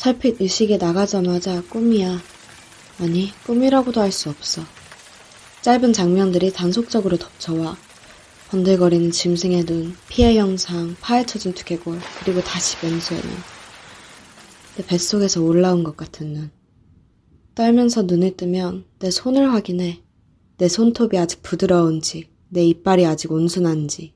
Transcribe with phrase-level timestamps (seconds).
[0.00, 2.22] 살핏 의식이 나가자마자 꿈이야.
[3.00, 4.62] 아니, 꿈이라고도 할 수 없어.
[5.60, 7.76] 짧은 장면들이 단속적으로 덮쳐와
[8.48, 13.30] 번들거리는 짐승의 눈, 피해 영상, 파헤쳐진 두개골, 그리고 다시 맹수의 눈.
[14.78, 16.50] 내 뱃속에서 올라온 것 같은 눈.
[17.54, 20.00] 떨면서 눈을 뜨면 내 손을 확인해.
[20.56, 24.14] 내 손톱이 아직 부드러운지, 내 이빨이 아직 온순한지.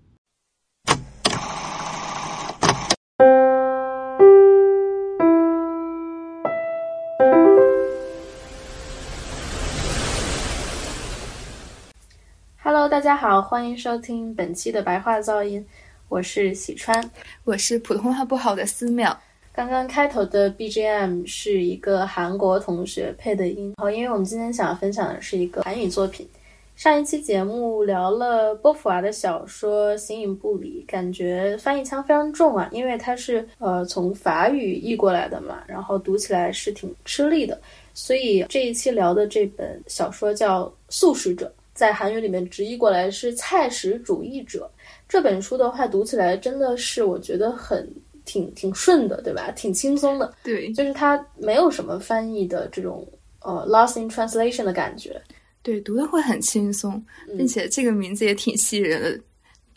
[13.14, 15.64] 家好，欢迎收听本期的白话噪音，
[16.08, 17.00] 我是喜川，
[17.44, 19.16] 我是普通话不好的思淼。
[19.52, 26.28] 刚刚开头的 BGM 是一个韩国同学配的音，好，因为我们今天想要分享的是一个韩语作品。
[26.74, 37.56] 上一期节目聊了波伏娃的小说《形影不离》，感觉翻译腔非常重啊，因为它是呃从法语译过来的嘛，然后读起来是挺吃力的。
[37.94, 44.70] 所以这一期聊的这本小说叫《素食者》，在韩语里面直译过来是“菜食主义者”。
[45.08, 47.86] 这本书的话，读起来真的是我觉得很。
[48.26, 49.50] 挺挺顺的，对吧？
[49.50, 53.06] 挺轻松的，对，就是它没有什么翻译的这种
[53.42, 55.20] 呃 lost in translation 的感觉，
[55.62, 57.04] 对，读的会很轻松，
[57.36, 59.20] 并且这个名字也挺吸引人的。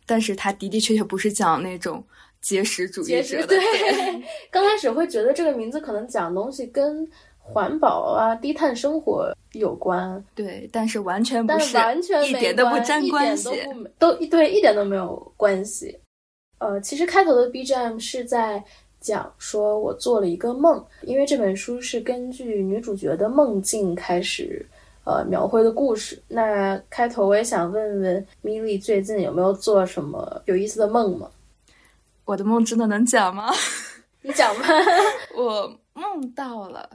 [0.06, 2.02] 但是它的的确确不是讲那种
[2.40, 3.60] 节食主义者的，对。
[4.50, 7.06] 刚开始会觉得这个名字可能讲东西跟
[7.54, 13.50] 环保啊、低碳生活有关，对，但是完全不是，完全一点都不沾关系，
[13.98, 15.98] 都对，一点都没有关系。
[16.60, 18.64] 呃，其实开头的 BGM 是在
[19.00, 24.66] 讲说我做了一个梦，因为这本书是根据女主角的梦境开始
[25.06, 26.22] 呃描绘的故事。
[26.28, 31.30] 那开头我也想问问米莉，最近有没有做什么有意思的梦吗？
[32.26, 33.54] 我的梦真的能讲吗？
[34.22, 34.68] 你讲吧。
[35.38, 36.90] 我梦到了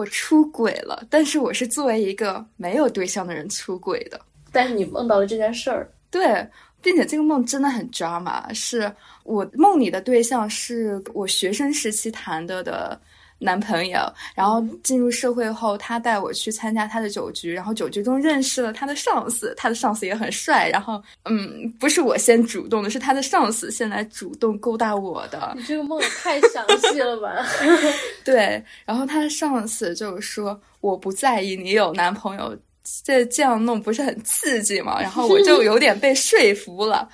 [0.00, 4.18] 我出轨了，但是我是作为一个没有对象的人出轨的。
[4.50, 6.46] 但是你梦到了这件事儿，对。
[6.82, 8.90] 并且这个梦真的很抓马，是
[9.24, 12.98] 我梦里的对象是我学生时期谈的的
[13.40, 14.00] 男朋友，
[14.34, 25.54] 然后进入社会后，他带我去参加他的酒局，然后酒局中认识了他的上司，他的上司也很帅，然后嗯，不是我先主动的，是他的上司先来主动勾搭我的。
[25.56, 27.44] 你这个梦也太详细了吧？
[28.24, 32.56] 对，然后他的上司就是说我不在意你有男朋友。
[33.04, 35.00] 这这样弄不是很刺激吗？
[35.00, 37.08] 然后我就有点被说服了。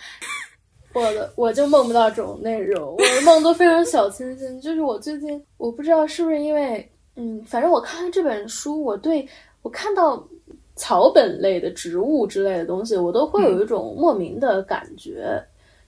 [0.96, 4.60] 我的我就梦不到这种内容，我的梦都非常小清新。
[4.60, 9.28] 就是我最近我不知道是不是因为，嗯，反正我看了这本书，我对
[9.62, 10.26] 我看到
[10.74, 15.38] 草本类的植物之类的东西，我都会有一种莫名的感觉。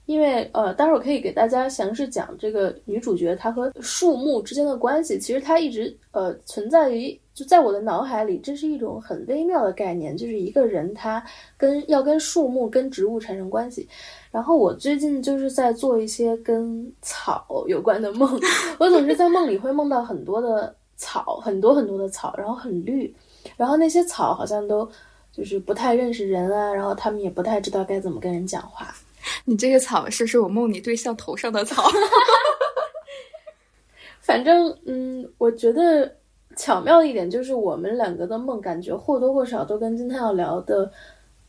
[0.09, 5.19] 因为呃，待会儿可以给大家详细讲这个女主角她和树木之间的关系。
[5.19, 11.23] 其实她一直呃存在于就在我的脑海里，这是一种很微妙的概念，就是一个人他
[11.55, 13.87] 跟要跟树木跟植物产生关系。
[14.31, 18.27] 然后我最近就是在做一些跟草有关的梦，
[18.79, 23.13] 我总是在梦里会梦到很多的草，很多很多的草，然后很绿，
[23.55, 24.89] 然后那些草好像都
[25.31, 28.91] 就是不太认识人啊，然后他们也不太知道该怎么跟人讲话。
[29.45, 31.89] 你这个草是不是我梦里对象头上的草？
[34.21, 36.15] 反正，嗯，我觉得
[36.55, 40.91] 巧妙的一点就是，我们两个的梦感觉或多或少都跟今天要聊的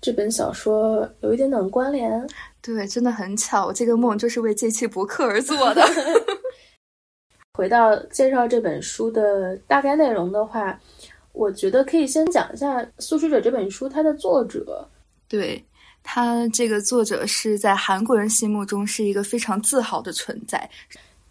[0.00, 2.26] 这本小说有一点点关联。
[2.62, 5.82] 对，真的很巧，这个梦就是为这期博客而做的。
[7.52, 10.80] 回到介绍这本书的大概内容的话，
[11.32, 14.88] 我觉得可以先讲一下《素食者》这本书它的作者。
[15.28, 15.62] 对。
[16.12, 20.68] 他这个作者是在韩国人心目中是一个非常自豪的存在，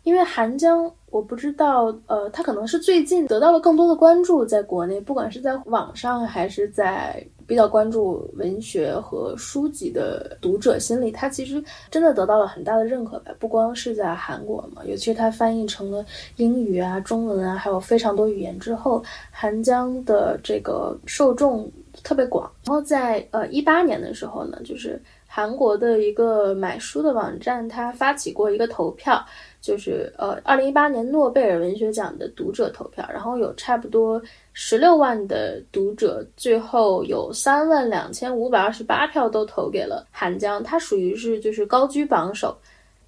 [0.09, 13.31] 因为韩江，我不知道，呃，他可能是最近得到了更多的关注，在国内，不管是在网上还是在比较关注文学和书籍的读者心里，他其实真的得到了很大的认可吧。
[13.37, 16.03] 不光是在韩国嘛，尤其是他翻译成了
[16.37, 21.71] 英语啊、中文啊，还有非常多语言之后，韩江的这个受众。
[22.01, 25.01] 特别广，然后在呃一八年的时候呢，就是
[25.31, 29.23] 韩国的一个买书的网站，它发起过一个投票，
[29.61, 34.19] 就是呃二零一八年诺贝尔文学奖的读者投票，然后有差不多
[34.53, 42.57] 十六万的读者，最后有三万两千五百二十八票都投给了韩江，他属于是就是高居榜首，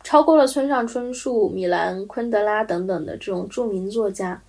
[0.03, 4.39] 超过了村上春树、米兰昆德拉等等的这种著名作家。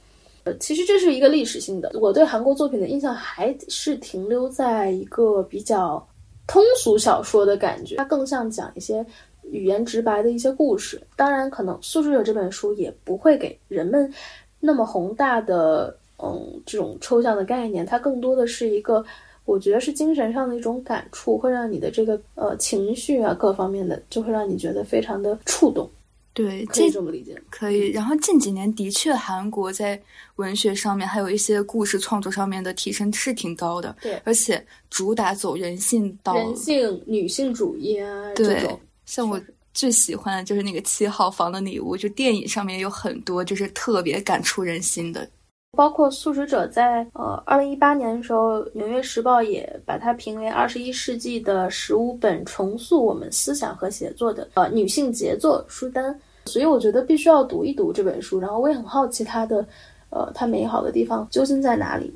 [0.45, 1.91] 呃，其实这是一个历史性的。
[1.95, 6.05] 我对韩国作品的印象还是停留在一个比较
[6.53, 9.03] 通俗小说的感觉，它更像讲一些
[9.45, 11.01] 语言直白的一些故事。
[11.17, 14.13] 当然，可能《素食者》这本书也不会给人们
[14.61, 19.03] 那么宏大的嗯这种抽象的概念，它更多的是一个。
[19.45, 25.91] 我觉得是精神上的一种感触，会让你的这个呃情绪啊各方面的，就会让你觉得非常的触动。
[26.34, 27.40] 对，可以这么理解。
[27.50, 27.90] 可以。
[27.90, 30.00] 然后近几年的确，韩国在
[30.37, 33.94] 文学上面还有一些故事创作上面的提升是挺高的。
[34.00, 38.69] 对，而且主打走人性道，人性女性主义啊，对。
[39.05, 39.38] 像我
[39.75, 45.29] 最喜欢的就是那个七号房的礼物，就电影上面有很多就是特别感触人心的。
[45.75, 56.15] 包括素食者在呃二零一八年的时候，《纽约时报》也把它评为二十一世纪的十五本重塑我们思想和写作的呃女性杰作书单。
[56.45, 58.39] 所以我觉得必须要读一读这本书。
[58.39, 59.67] 然后我也很好奇它的
[60.11, 62.15] 呃它美好的地方究竟在哪里。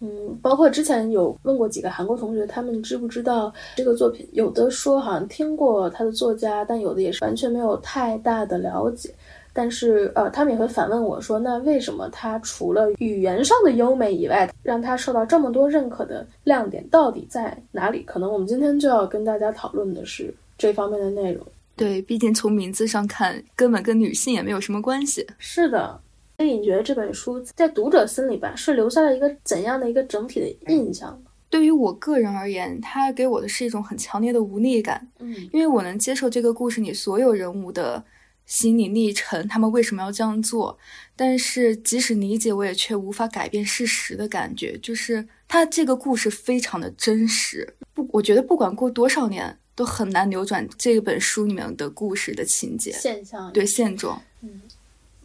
[0.00, 4.26] 嗯，包括之前有问过几个韩国同学，他们知不知道这个作品？
[4.32, 9.12] 有的说好像听过他的作家，但有的也是完全没有太大的了解。
[9.60, 21.44] 但是，呃，他们也会反问我说：“那为什么他除了语言上的优美以外，让他受到这么多认可的亮点到底在哪里？”可能我们今天就要跟大家讨论的是这方面的内容。
[21.74, 25.26] 对，毕竟从名字上看，根本跟女性也没有什么关系。
[25.38, 26.00] 是的，
[26.36, 31.20] 所以你觉得这本书在读者心里吧，是留下了一个怎样的一个整体的印象？
[31.50, 35.04] 对于我个人而言，它给我的是一种很强烈的无力感。
[35.18, 38.00] 嗯，因为我能接受这个故事里所有人物的。
[38.48, 40.76] 心理历程，他们为什么要这样做？
[41.14, 47.74] 但是即使理解，我也却无法改变事实的感觉，就是他这个故事非常的真实。
[47.92, 54.20] 不，我觉得不管过多少年，都很难扭转这本书里面的故事的情节现象，对现状。
[54.40, 54.62] 嗯，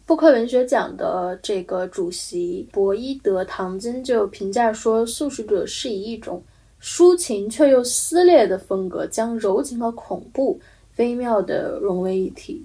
[0.04, 6.42] 布克文学奖的这个主席博伊德唐金就评价说，《素食者》是以一种
[6.82, 10.60] 抒情却又撕裂的风格，将柔情和恐怖
[10.96, 12.62] 微妙的融为一体。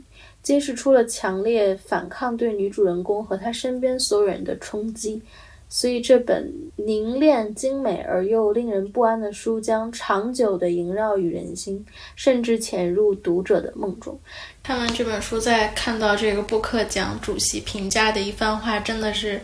[0.50, 5.22] 揭示出了强烈反抗对女主人公和她身边所有人的冲击，
[5.70, 11.86] 所以这本凝练精美而又令人不安的书将长久地萦绕于人心，
[12.16, 14.20] 甚至潜入读者的梦中。
[14.64, 19.40] 看完这本书，再看到这个布克奖主席评价的一番话，真的是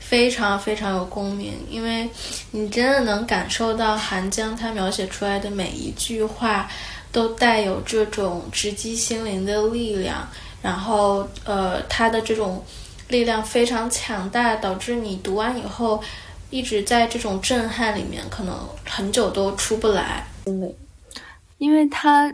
[0.00, 2.10] 非常非常有共鸣，因为
[2.50, 6.68] 你真的能感受到韩江他描写出来的每一句话。
[7.10, 10.28] 都带有这种直击心灵的力量，
[10.62, 12.62] 然后呃，它的这种
[13.08, 16.02] 力量非常强大，导致你读完以后
[16.50, 20.26] 一直在这种震撼里面，可能很久都出不来。
[21.58, 22.32] 因为它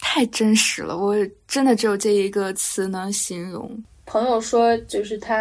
[0.00, 1.14] 太真实了，我
[1.48, 3.70] 真的只有这一个词能形容。
[4.04, 5.34] 朋友说，就是他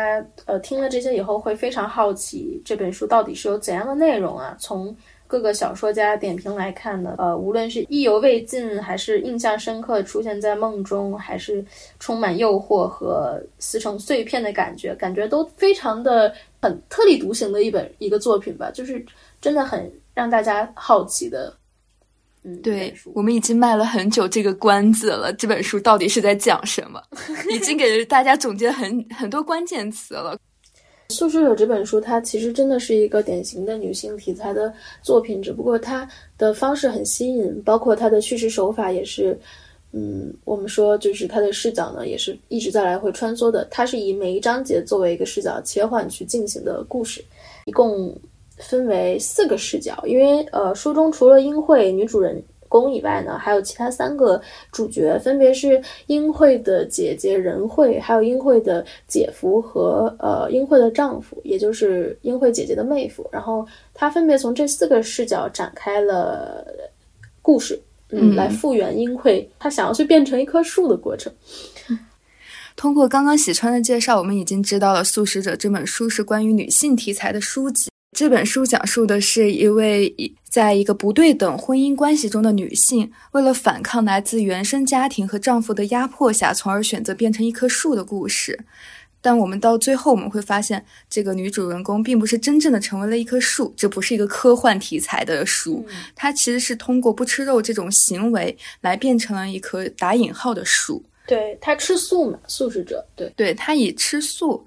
[0.46, 4.58] 呃听了这些以后会非常好奇这本书到底是有怎样的内容啊？
[4.60, 4.96] 从
[5.28, 11.66] 各个小说家点评来看呢，呃，无论是意犹未尽，还是印象深刻，出现在梦中，还是
[12.00, 19.04] 充满诱惑和撕成碎片的感觉，感觉都非常的很特立独行的一本一个作品吧，就是
[19.42, 21.52] 真的很让大家好奇的。
[22.44, 27.02] 嗯，对我们已经卖了很久这个关子了，这本书到底是在讲什么？
[27.50, 30.36] 已经给大家总结很很多关键词了。
[31.10, 36.08] 《素食者》这本书，它其实真的是一个典型的女性题材的作品，只不过它
[36.38, 39.40] 的方式很新颖，包括它的叙事手法也是，
[39.92, 43.66] 嗯，我们说就是它的视角呢，也是一直在来回穿梭的。
[43.70, 47.24] 它是以每一章节作为一个视角切换去进行的故事，
[47.66, 48.14] 一共
[48.58, 52.44] 分为四个视角，因为呃，书中除了英惠女主人。
[52.82, 63.26] 公以外呢，还有其他三个主角，分别是英惠的姐姐仁惠，还有英惠的姐夫和呃英惠的丈夫，也就是英惠姐姐的妹夫。
[63.32, 66.68] 然后他分别从这四个视角展开了
[67.42, 67.80] 故事，
[68.10, 71.32] 嗯，来复原英惠她想要去变成一棵树的过程。
[72.76, 77.90] 通过刚刚喜川的介绍，我们已经知道了《素食者》这本书是关于女性题材的书籍。
[78.16, 88.58] 这本书讲述的是一位在一个不对等婚姻关系中的女性，为了反抗来自原生家庭和丈夫的压迫下，从而选择变成一棵树的故事。
[89.20, 101.04] 但我们到最后，我们会发现，这个女主人公并不是真正的成为了一棵树，这不是一个科幻题材的书，它其实是通过不吃肉这种行为来变成了一棵打引号的树。
[101.28, 103.06] 对，她吃素嘛，素食者。
[103.14, 104.66] 对，对，她以吃素。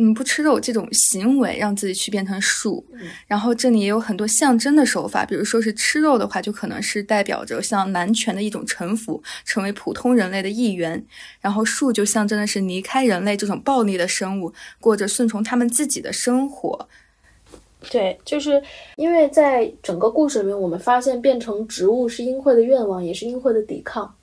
[0.00, 2.86] 嗯，不吃肉这种行为让自己去变成树，
[3.26, 10.96] 然后这里也有很多象征的手法，比如说是吃肉的话，就可能是代表着像男权的一种臣服，成为普通人类的一员；
[11.40, 16.88] 然后树就象征的是离开人类这种暴力的生物，过着顺从他们自己的生活。
[17.90, 18.62] 对，就是
[18.96, 24.14] 因为在整个故事里面，我们发现变成植物是英惠的愿望，也是英惠的抵抗。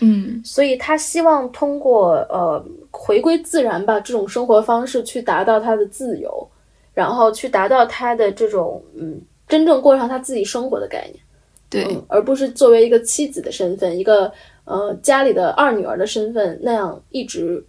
[0.00, 6.48] 嗯所以他希望通过呃回归自然吧这种生活方式去达到他的自由，
[6.94, 11.20] 然后去达到他的这种嗯真正过上他自己生活的概念，
[11.68, 14.32] 对，嗯，而不是作为一个妻子的身份，一个
[14.64, 17.64] 呃家里的二女儿的身份那样一直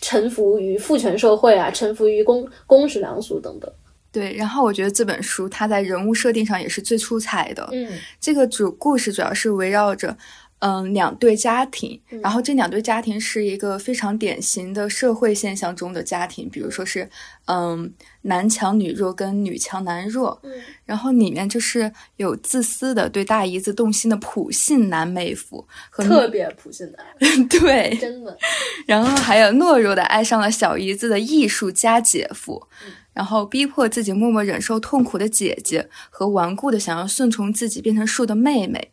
[0.00, 3.72] 臣服于父权社会啊，臣服于公公序良俗等等。
[4.12, 7.68] 对，然后我觉得这本书它在人物设定上也是最出彩的。
[7.72, 7.88] 嗯
[8.20, 10.16] 这个主故事主要是围绕着，
[10.60, 12.20] 嗯，两对家庭，嗯。
[12.20, 17.08] 然后这两对家庭是一个非常典型的社会现象中的家庭，比如说是，
[17.46, 17.92] 嗯，
[18.22, 20.52] 男强女弱跟女强男弱，嗯。
[20.86, 28.36] 然后里面就是有自私的对大姨子动心的普信男妹夫和特别普信男， 对，真的。
[28.86, 32.66] 然后还有懦弱的爱上了小姨子的艺术家姐夫，
[33.12, 38.92] 然后逼迫自己默默忍受痛苦的姐姐和顽固的想要顺从自己变成树的妹妹，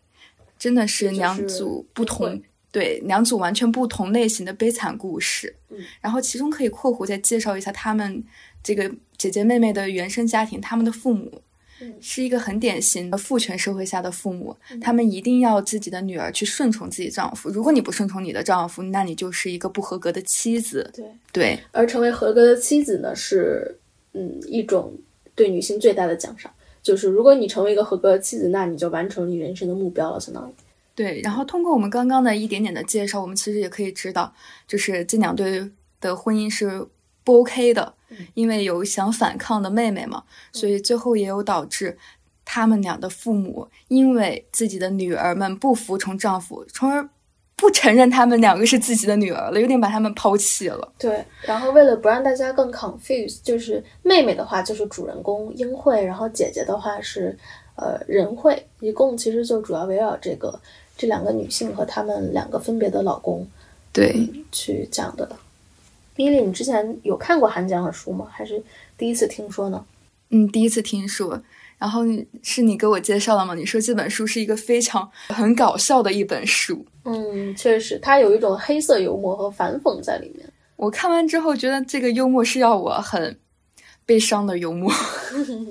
[0.61, 2.41] 真的是两组不误同会
[2.71, 5.55] 对两组完全不同类型的悲惨故事。
[5.71, 8.23] 嗯然后其中可以括弧再介绍一下他们
[8.61, 11.41] 这个姐姐妹妹的原生家庭，他们的父母。
[11.83, 17.49] 嗯是一个很典型的父权社会下的父母，他们一定要自己的女儿去顺从自己丈夫。
[17.49, 20.91] 如果你不顺从你的丈夫，那你就是一个不合格的妻子。
[20.93, 23.79] 对，对，而成为合格的妻子呢，是
[24.13, 24.95] 嗯一种
[25.33, 26.53] 对女性最大的奖赏。
[26.81, 30.53] 就是如果你成为一个合格的妻子，那你就完成你人生的目标了，相当于。
[30.93, 34.33] 对，然后通过我们刚刚的一点点的介绍，我们其实也可以知道，
[34.67, 36.85] 就是这两对的婚姻是
[37.23, 37.93] 不 OK 的，
[38.33, 41.97] 因为有想反抗的妹妹嘛，所以最后也有导致
[42.43, 47.09] 他们俩的父母因为自己的女儿们不服从丈夫，从而
[47.61, 50.91] 不承认他们两个是自己的女儿了，有点把他们抛弃了。
[50.97, 57.37] 对，然后为了不让大家更 confuse，就是妹妹的话就是主人公英惠，然后姐姐的话是
[57.75, 60.59] 呃仁惠，一共其实就主要围绕这个
[60.97, 63.47] 这两个女性和她们两个分别的老公
[63.93, 65.29] 对，去讲的。
[66.15, 68.27] 米莉，你之前有看过韩江的书吗？
[68.31, 68.61] 还是
[68.97, 69.85] 第一次听说呢？
[70.31, 71.39] 嗯，第一次听说。
[71.77, 72.01] 然后
[72.43, 73.55] 是你给我介绍的吗？
[73.55, 76.85] 你说这本书是一个非常很搞笑的一本书。
[77.03, 80.47] 嗯，确实，它有一种黑色幽默和反讽在里面。
[80.75, 83.37] 我看完之后觉得这个幽默是要我很
[84.05, 84.91] 悲伤的幽默。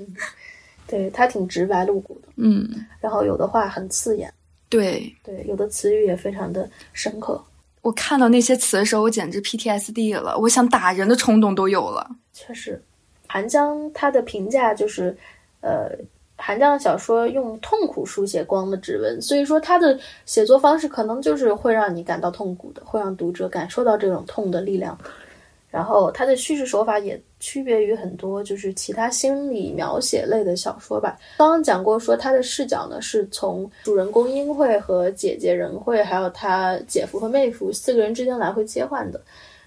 [0.87, 2.69] 对，他挺直白露骨的，嗯，
[3.01, 4.33] 然后有的话很刺眼，
[4.69, 7.41] 对对，有的词语也非常的深刻。
[7.83, 12.11] 我看到那些词的时候，我简直 PTSD 了，我想打人的冲动都有了。
[12.33, 12.83] 确实，
[13.29, 15.17] 韩江他的评价就是，
[15.61, 15.91] 呃，
[16.43, 24.99] 韩江的小说用痛苦书写光的指纹，所以说他的写作方式可能就是会让你感到痛苦的，会让读者感受到这种痛的力量。
[25.71, 31.17] 然后他的叙事手法也区别于很多就是其他心理描写类的小说吧。
[31.39, 39.21] 刚刚讲过说他的视角呢是从主人公英惠和姐姐仁惠，还有他姐夫和妹夫四个人之间来回切换的。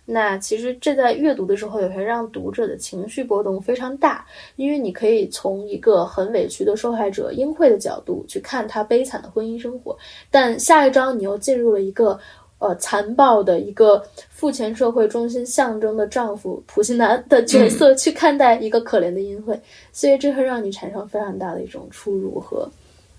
[0.06, 4.26] 那其实这在阅读的时候也会让读者的情绪波动非常大，
[4.58, 9.98] 因为你可以从一个很委屈的受害者英惠的角度去看她悲惨的婚姻生活，
[10.30, 12.20] 但下一章你又进入了一个
[12.60, 19.58] 呃残暴的一个父权社会中心象征的丈夫普信男的角色去看待一个可怜的英惠，
[19.94, 22.70] 所以这会让你产生非常大的一种出入和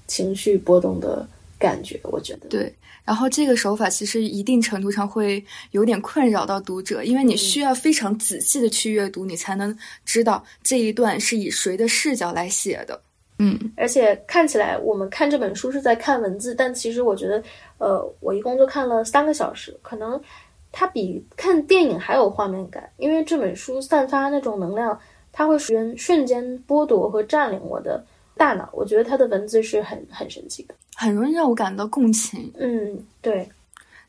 [0.06, 1.26] 情绪波动的
[1.58, 2.48] 感觉，我觉得。
[2.48, 13.00] 对，然后这个手法其实一定程度上会有点困扰到读者，因为你需要非常仔细的去阅读，你才能知道这一段是以谁的视角来写的。
[13.38, 17.42] 嗯，而且看起来我们看这本书是在看文字，但其实我觉得，
[17.78, 20.20] 呃，我一共就看了三个小时，可能
[20.70, 24.96] 它比看电影还有画面感，因为这本书散发那种能量，
[25.32, 28.04] 它会瞬瞬间剥夺和占领我的
[28.36, 28.68] 大脑。
[28.72, 30.74] 我觉得他的文字是很很神奇的。
[30.94, 32.52] 很容易让我感到共情。
[32.58, 33.48] 嗯，对，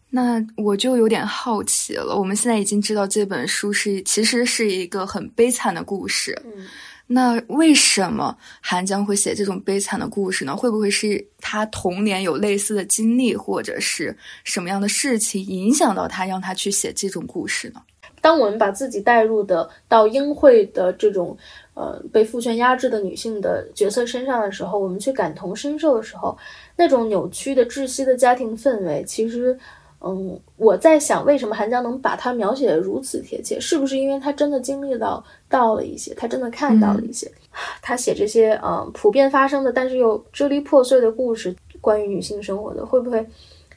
[0.10, 2.16] 那我就有点好奇了。
[2.16, 6.66] 我们现在已经知道这本书是其实是一个很悲惨的故事，嗯。
[7.08, 10.56] 那为什么韩江会写这种悲惨的故事呢？
[10.56, 17.82] 会不会是他童年有类似的经历，或者是什么样的事情影响到他，让他去写这种故事呢？
[18.26, 21.38] 当我们把自己带入的到英惠的这种
[21.76, 26.36] 呃被父权压制的女性的角色身上的时候，我们去感同身受的时候，
[26.76, 29.56] 那种扭曲的窒息的家庭氛围，其实，
[30.02, 33.60] 嗯，我在想，为什么韩江能把它描写的如此贴切？
[33.60, 37.32] 是不是因为他真的经历到到了一些，他真的看到了一些？
[37.80, 43.24] 他写这些嗯普遍发生的，但是又支离破碎的故事，关于女性生活的，会不会？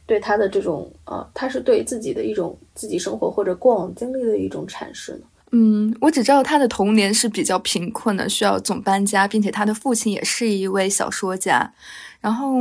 [0.09, 5.21] 对他的这种呃，他是对自己的一种自己生活或者过往经历的一种阐释呢？
[5.53, 11.75] 嗯，我只知道他的童年是比较贫困的，需要总搬家，并且他的父亲也是一位小说家。
[12.23, 12.55] 然后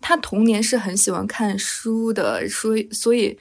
[0.00, 3.36] 他童年是很喜欢看书的，所以所以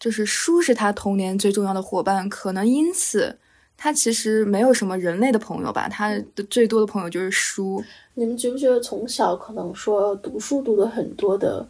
[0.00, 3.38] 就是书是他童年最重要的伙伴，可能因此
[3.76, 7.84] 他其实没有什么人类的朋友吧，他的最多的朋友就是书。
[8.14, 11.66] 你们觉不觉得从小可能说读书读的很多的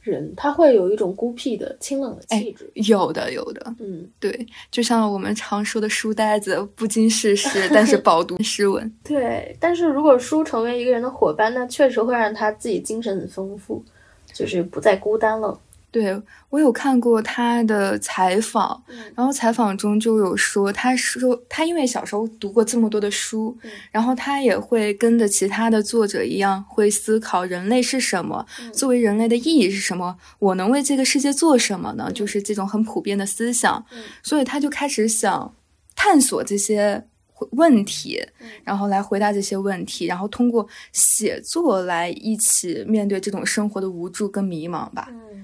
[0.00, 2.70] 人，他会有一种孤僻的、清冷的气质？
[2.74, 8.90] 有的，有的，嗯，对，就像我们常说的书呆子，不经世事，但是饱读诗文。
[9.04, 9.56] 对。
[9.60, 13.84] 但是如果书成为一个人的伙伴，那确实会让他自己精神很丰富，
[14.32, 15.58] 就是不再孤单了。
[15.90, 16.16] 对
[16.48, 32.10] 我有看过他的采访，嗯然后采访中就有说，他说他因为小时候读过这么多的书，嗯然后他也会跟着其他的作者一样，会思考人类是什么，嗯作为人类的意义是什么，我能为这个世界做什么呢？
[32.12, 35.54] 就是这种很普遍的思想，嗯所以他就开始想
[35.96, 37.04] 探索这些
[37.52, 45.08] 问题，嗯然后来回答这些问题，然后通过写作来一起面对这种生活的无助跟迷茫吧。
[45.10, 45.39] 嗯，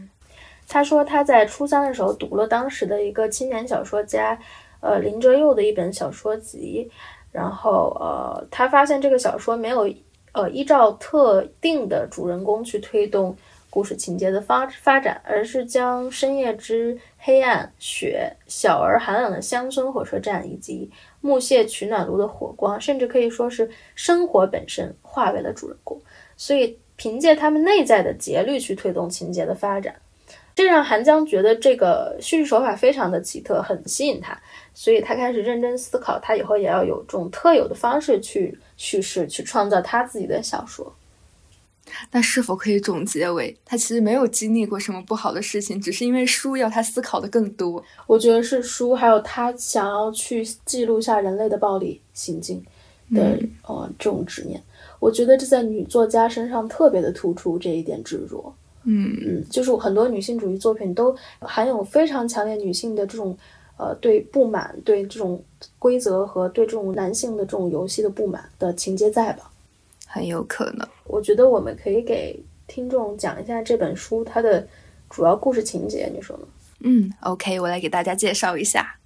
[0.69, 4.39] 他说他在初三的时候读了当时的一个青年小说家，
[4.81, 6.91] 呃林哲佑的一本小说集，
[7.33, 9.89] 然后呃他发现这个小说没有
[10.33, 13.35] 呃依照特定的主人公去推动
[13.71, 26.01] 故事情节的发发展，而是将深夜之黑暗、雪、小而寒冷的乡村火车站以及木屑取暖炉的火光，甚至可以说是生活本身化为了主人公，
[26.37, 29.95] 所以凭借他们内在的节律去推动情节的发展。
[30.57, 34.37] 这让韩江觉得这个叙事手法非常的奇特，很吸引他，
[34.73, 40.91] 所以他开始认真思考，他以后也要有这种特有的方式去叙事，去创造他自己的小说。
[42.11, 47.85] 那是否可以总结为，他其实没有经历过什么不好的事情，只是因为书要他思考的更多？
[48.07, 52.65] 我觉得是书，还有他想要去记录下人类的暴力行径
[53.15, 54.59] 的、呃这种执念。
[54.99, 58.55] 我觉得这在女作家身上特别的突出这一点执着。
[58.87, 63.37] 嗯嗯，就是很多女性主义作品都含有非常强烈女性的这种
[63.77, 65.43] 呃对不满、对这种
[65.79, 69.51] 规则和对这种男性的这种游戏的不满的情节在吧？
[70.07, 70.89] 很有可能。
[71.05, 74.67] 我觉得我们可以给听众讲一下这本书它的
[75.11, 76.45] 主要故事情节，你说呢？
[76.81, 78.97] 嗯，OK，我来给大家介绍一下。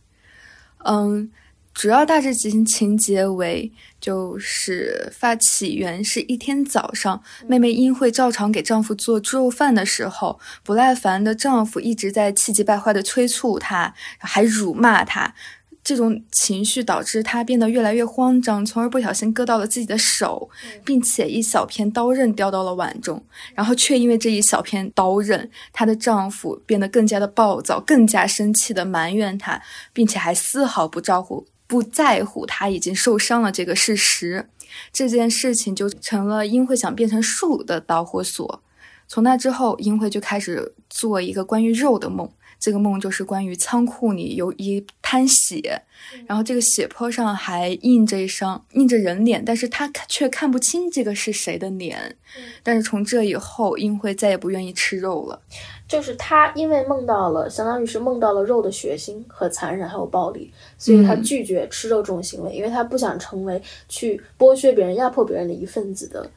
[0.85, 1.31] 嗯，
[1.81, 15.35] 主要大致情情节为，就是发起源是一天早上，妹妹英惠照常给丈夫做猪肉饭的时候，不耐烦的丈夫一直在气急败坏的催促她，还辱骂她。
[15.83, 20.51] 这种情绪导致她变得越来越慌张，从而不小心割到了自己的手，
[20.85, 23.25] 并且一小片刀刃掉到了碗中。
[23.55, 29.63] 然后却因为这一小片刀刃，她的丈夫变得更加的暴躁，更加生气的埋怨她，
[29.95, 34.49] 并且还丝毫不照顾、不在乎他已经受伤了这个事实。
[34.93, 38.61] 这件事情就成了英惠想变成树的导火索。
[39.07, 42.29] 从那之后，英惠就开始做一个关于肉的梦。
[42.61, 45.83] 这个梦就是关于仓库里有一滩血，
[46.27, 52.15] 然后这个血泊上还印着一张印着人脸，但是他却看不清这个是谁的脸。
[52.63, 55.41] 但是从这以后，英惠再也不愿意吃肉了。
[55.89, 66.31] 就是他因为梦到了，相当于是梦到了肉的血腥和残忍，还有暴力，所以她嗯拒绝吃肉这种行为，因为他不想成为去剥削别人、压迫别人的一份子的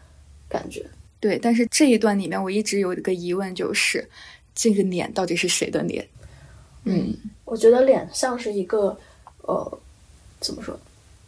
[0.49, 0.83] 感觉。
[1.19, 4.09] 对，但是这一段里面，我一直有一个疑问，就是
[4.53, 6.07] 这个脸到底是谁的脸？
[6.85, 8.97] 嗯，我觉得脸像是一个，
[9.43, 9.79] 呃，
[10.39, 10.77] 怎么说？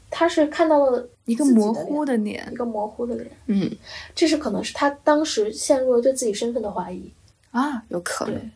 [0.09, 2.55] 他是看到了一个模糊的脸一。
[2.55, 3.69] 个模糊的脸，嗯
[4.13, 7.11] 这是可能是他当时陷入了对自己身份的怀疑。
[7.51, 8.51] 啊，有可能。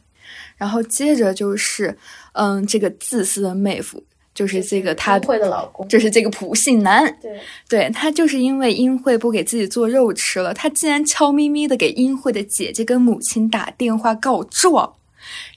[0.55, 1.97] 然后接着就是，
[2.33, 4.03] 嗯，这个自私的妹夫，
[4.39, 7.03] 就是这个他英，惠的老公，就是这个普信男。
[7.21, 14.93] 对，对他就是因为英惠不给自己做肉吃了，他竟然悄咪咪的给英惠的姐姐跟母亲打电话告状，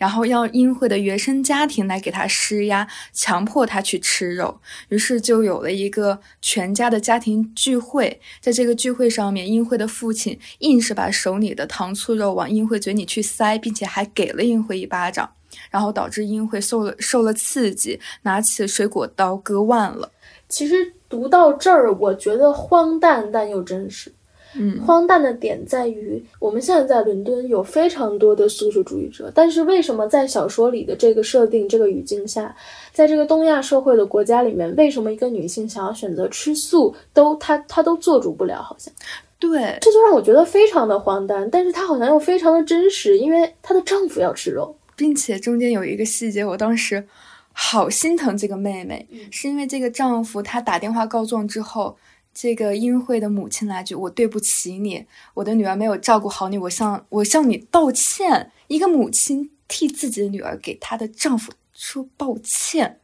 [0.01, 4.59] 然后要英惠的原生家庭来给他施压，强迫他去吃肉。
[4.89, 15.31] 于是就有了一个全家的家庭聚会，在这个聚会上面，英惠的父亲硬是把手里的糖醋肉往英惠嘴里去塞，并且还给了英惠一巴掌。
[15.71, 20.11] 然后导致英会受了受了刺激，拿起水果刀割腕了。
[20.49, 24.13] 其实读到这儿，我觉得荒诞但又真实。
[24.55, 32.55] 嗯，荒诞的点在于，我们现在在伦敦有非常多的素食主义者，但是为什么在小说里的这个设定、这个语境下，
[32.93, 38.63] 在这个东亚社会的国家里面，为什么一个女性想要选择吃素，都她她都做主不了？
[38.63, 38.93] 好像
[39.39, 44.77] 对，这就让我觉得非常的荒诞，但是她好像又非常的真实，因为她的丈夫要吃肉。
[44.97, 47.07] 并且中间有一个细节，我当时
[47.53, 51.97] 好心疼这个妹妹，嗯是因为这个丈夫他打电话告状之后，
[52.33, 63.01] 这个英惠的母亲来句：“我对不起你，我的女儿没有照顾好你，我向我向你道歉。”一个母亲替自己的女儿给她的丈夫说抱歉，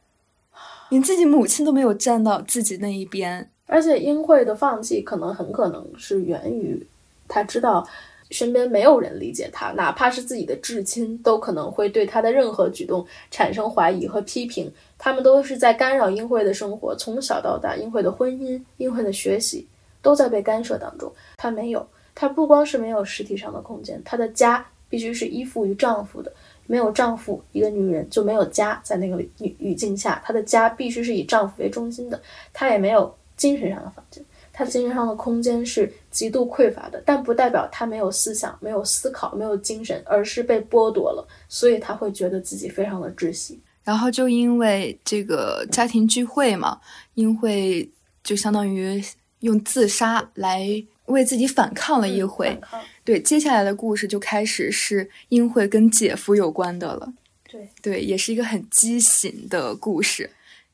[0.89, 3.51] 连自己母亲都没有站到自己那一边。
[3.67, 6.83] 而且英惠的放弃，可能很可能是源于
[7.27, 7.87] 她知道
[8.29, 14.71] 身边没有人理解她，哪怕是自己的至亲，都可能会对她的任何举动产生怀疑和批评。
[14.97, 19.65] 他们都是在干扰英惠的生活，从小到大，英惠的婚姻、英惠的学习
[20.01, 21.11] 都在被干涉当中。
[21.37, 26.31] 她没有，她不光是没有实体上的空间，她的家必须是依附于丈夫的。
[26.67, 28.79] 没有丈夫，一个女人就没有家。
[28.83, 32.21] 在那个语语境下，她的家必须是以丈夫为中心的。
[32.53, 34.23] 她也没有精神上的房间，
[34.59, 37.01] 她精神上的空间是极度匮乏的。
[37.05, 43.57] 但不代表他没有思想、没有思考、没有精神，而是被剥夺了，所以他会觉得自己非常的窒息。
[43.85, 46.81] 然后就因为这个家庭聚会嘛，
[47.13, 47.89] 英惠
[48.21, 49.01] 就相当于
[49.39, 50.67] 用自杀来
[51.05, 52.59] 为自己反抗了一回。
[53.05, 57.13] 对，接下来的故事就开始是英惠跟姐夫有关的了。
[57.49, 60.29] 对对，也是一个很畸形的故事，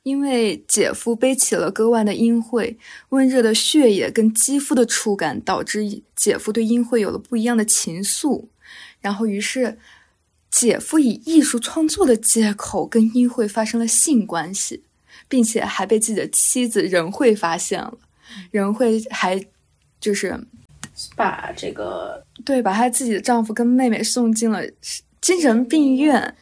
[0.05, 2.77] 因为姐夫背起了割腕的英惠，
[3.09, 8.45] 温热的血液跟肌肤的触感导致姐夫对英惠有了不一样的情愫，
[9.01, 9.79] 然后于是
[10.51, 14.83] 姐夫以艺术创作的借口跟英惠发生了性关系，
[15.27, 17.97] 并且还被自己的妻子仁惠发现了，
[18.51, 19.43] 仁惠还
[19.99, 20.39] 就是
[21.15, 24.61] 把这个对把她自己的丈夫跟妹妹送进了
[25.19, 26.35] 精神病院。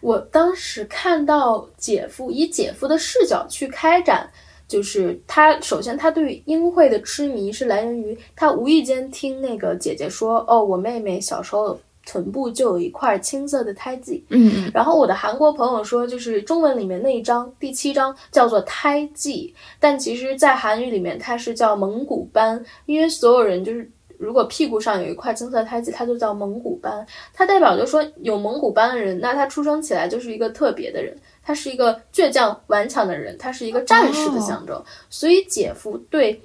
[0.00, 4.30] 我当时看到姐夫以姐夫的视角去开展，
[4.66, 23.88] 就是他首先他对英惠的痴迷是来源于他无意间听那个姐姐说，哦，我妹妹小时候臀部就有一块青色的胎记，嗯嗯，然后我的韩国朋友说，就是中文里面那一章第七章叫做胎记，但其实在韩语里面它是叫蒙古斑，因为所有人就是
[24.20, 36.38] 如果屁股上有一块青色胎记，它就叫蒙古斑，它代表着说有蒙古斑的人，那他出生起来就是一个特别的人，他是一个倔强顽强的人，他是一个战士的象征，所以姐夫对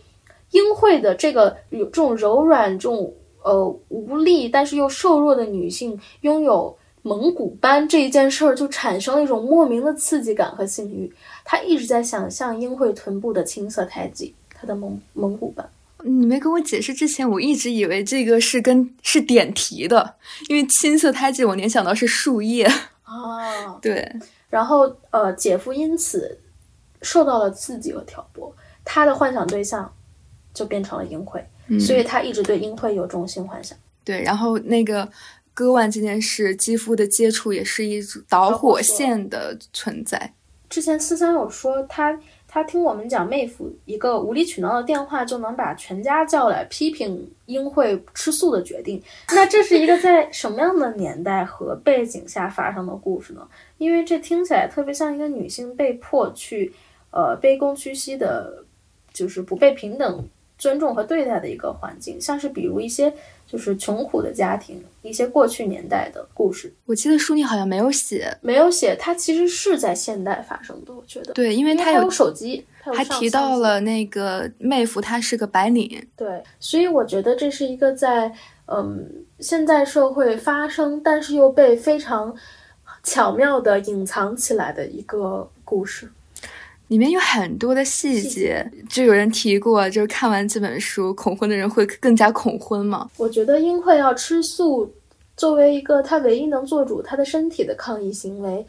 [0.52, 11.14] 英惠的这个有这种柔软、这种呃无力但是又瘦弱的女性拥有蒙古斑这一件事儿，就产生了一种莫名的刺激感和性欲。
[11.44, 15.70] 他一直在想象英惠臀部的青色胎记，她的蒙蒙古斑。
[16.08, 20.15] 你没跟我解释之前，我一直以为这个是跟是点题的，
[20.48, 22.72] 因为青色胎记我联想到是树叶。
[23.06, 24.08] 哦，对，
[24.50, 26.39] 然后呃，姐夫因此
[27.02, 29.91] 受到了刺激和挑拨，他的幻想对象
[30.54, 33.78] 就变成了英惠，嗯所以他一直对英惠有这种性幻想。
[34.04, 35.10] 对，然后那个
[35.54, 40.34] 割腕这件事，肌肤的接触也是一种导火线的存在。
[40.70, 42.20] 之前思三有说他
[42.56, 53.46] 他听我们讲妹夫一个无理取闹的电话就能把全家叫来批评英惠吃素的决定，那这是一个在什么样的年代和背景下发生的故事呢？
[53.78, 56.72] 因为这听起来特别像一个女性被迫去
[57.12, 58.63] 呃卑躬屈膝的，
[59.12, 60.26] 就是不被平等
[60.58, 63.13] 尊重和对待的一个环境，像是比如一些
[63.47, 66.73] 就是穷苦的家庭，一些过去年代的故事。
[66.86, 71.34] 我记得书里好像没有写，没有写，它其实是在现代发生的，我觉得。
[71.34, 76.08] 对，因为它有手机，还提到了那个妹夫，他是个白领。
[76.15, 78.34] 对，所以我觉得这是一个在
[78.67, 79.08] 嗯
[79.39, 82.36] 现在社会发生，但是又被非常
[83.03, 86.12] 巧妙的隐藏起来的一个故事。
[86.88, 93.10] 里面有很多的细细节，就有人提过，就是看完这本书，恐婚的人会更加恐婚吗。
[93.17, 94.91] 我觉得英会要吃素，
[95.36, 98.65] 作为一个她唯一能做主她的身体的抗议行为，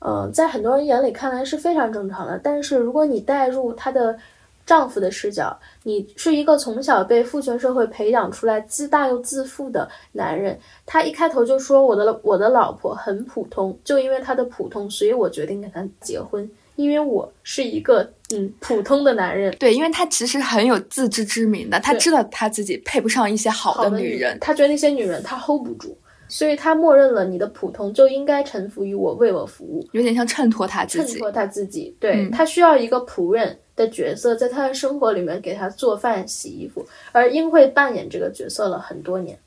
[0.00, 2.40] 呃，在很多人眼里看来是非常正常的。
[2.42, 4.18] 但是如果你带入她的
[4.66, 10.56] 丈夫的视角，你是一个从小被父权社会培养出来自大又自负的男人，
[10.86, 16.48] 他一开头就说我的我的老婆很普通，就因为她的普通，所以我决定跟她结婚，
[16.82, 18.02] 因为我是一个
[18.34, 19.54] 嗯普通的男人。
[19.58, 24.38] 对，因为他其实很有自知之明的，他知道他自己配不上一些好的的女人。
[24.40, 25.96] 他觉得那些女人他 hold 不住，
[26.28, 31.12] 所以他默认了你的普通就应该臣服于我，为我服务，有点像衬托他自己。
[31.12, 31.94] 衬托他自己。
[31.98, 39.38] 对、嗯他需要一个仆人的角色，在他的生活里面给他做饭、洗衣服，而英惠扮演这个角色了很多年。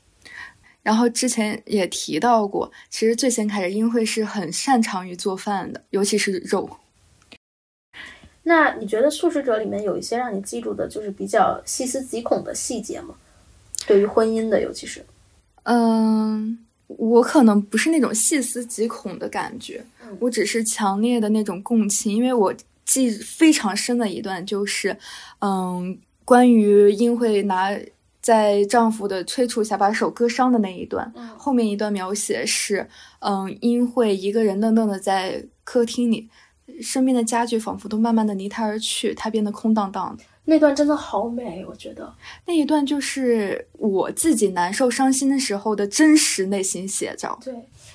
[0.82, 6.68] 然后之前也提到过，其实最先开始英惠是很擅长于做饭的，尤其是肉。
[8.44, 13.14] 那你觉得《素食者》里面有一些让你记住的，就是比较细思极恐的细节吗？
[13.86, 15.04] 对于婚姻的，尤其是
[15.64, 22.54] 嗯，我可能不是那种细思极恐的感觉，嗯我只是强烈的那种共情，因为我
[22.84, 24.96] 记非常深的一段就是，
[25.40, 27.74] 嗯，关于英惠拿
[28.20, 32.86] 在丈夫的催促下把手割伤的那一段，嗯后面一段描写是，
[33.20, 36.28] 嗯，英惠一个人愣愣的在客厅里，
[36.80, 40.24] 身边的家具仿佛都慢慢的离他而去，他变得空荡荡的。
[40.46, 42.12] 那段真的好美，我觉得。
[42.44, 47.38] 那一段就是我自己难受、伤心的时候的真实内心写照。
[47.42, 47.54] 对，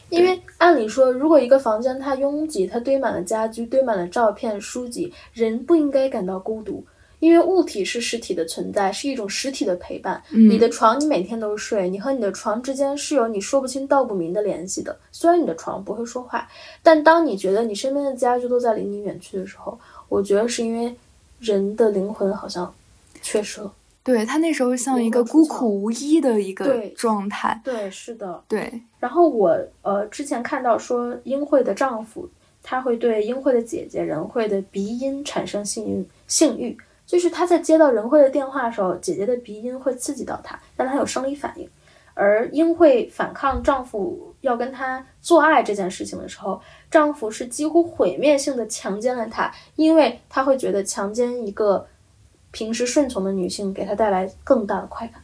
[0.09, 6.83] 因为按理说，如果一个房间它拥挤，它堆满了家具，堆满了照片、书籍，人不应该感到孤独，
[7.19, 10.21] 因为物体是实体的存在，是一种实体的陪伴。
[10.31, 14.97] 嗯你的床，你每天都睡，你和你的床之间是有你说不清道不明的联系的。
[15.11, 16.47] 虽然你的床不会说话，
[16.81, 19.77] 但当你觉得你身边的家具都在离你远去的时候，
[20.07, 20.95] 我觉得是因为
[21.39, 22.73] 人的灵魂好像
[23.21, 23.73] 缺失了。
[24.01, 27.61] 对他那时候像一个孤苦无依的一个状态。
[27.63, 28.41] 对，是的。
[28.47, 32.27] 对，然后我呃之前看到说，英惠的丈夫
[32.63, 36.75] 他会对英惠的姐姐仁惠的鼻音产生性欲，性欲
[37.09, 41.67] 就是他在接到仁惠的电话的时候，姐姐的鼻音会刺激到他，让他有生理反应。
[42.13, 51.87] 而英惠反抗丈夫要跟她做爱这件事情的时候，丈夫是几乎毁灭性的强奸了她，因为他会觉得强奸一个
[52.51, 55.19] 平时顺从的女性给他带来更大的快感。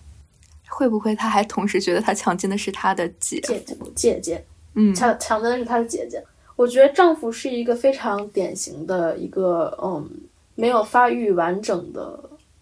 [0.67, 3.39] 会不会他还同时觉得他强奸的是他的姐？
[3.41, 6.24] 姐姐姐姐，嗯，强强奸的是她的姐姐。
[6.56, 10.10] 我觉得丈夫是一个非常典型的一个嗯
[10.56, 12.20] 没有发育完整的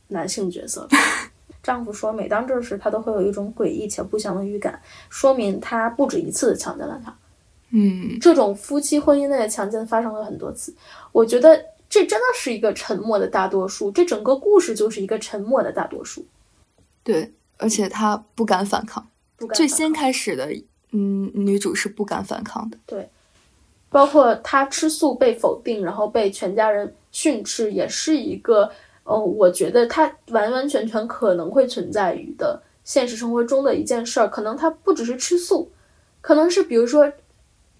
[0.09, 0.87] 男性角色。
[1.63, 7.15] 丈夫说，每当这时，他都会有一种诡异且不祥的预感，说明他不止一次的强奸了她。
[7.69, 10.75] 嗯，这种夫妻婚姻内的强奸发生了很多次。
[11.13, 16.25] 我觉得这真的是一个沉默的大多数，这整个故事就是一个沉默的大多数。
[17.01, 19.07] 对，而且他不敢反抗。
[19.53, 20.49] 最先不敢反抗开始的，
[20.91, 22.77] 嗯，女主是不敢反抗的。
[22.85, 23.09] 对
[23.89, 28.69] 包括她吃素被否定，然后被全家人训斥，也是一个，
[29.05, 34.27] 呃，我觉得他完完全全可能会存在于的现实生活中的一件事儿。
[34.27, 35.71] 可能他不只是吃素，
[36.19, 37.09] 可能是比如说，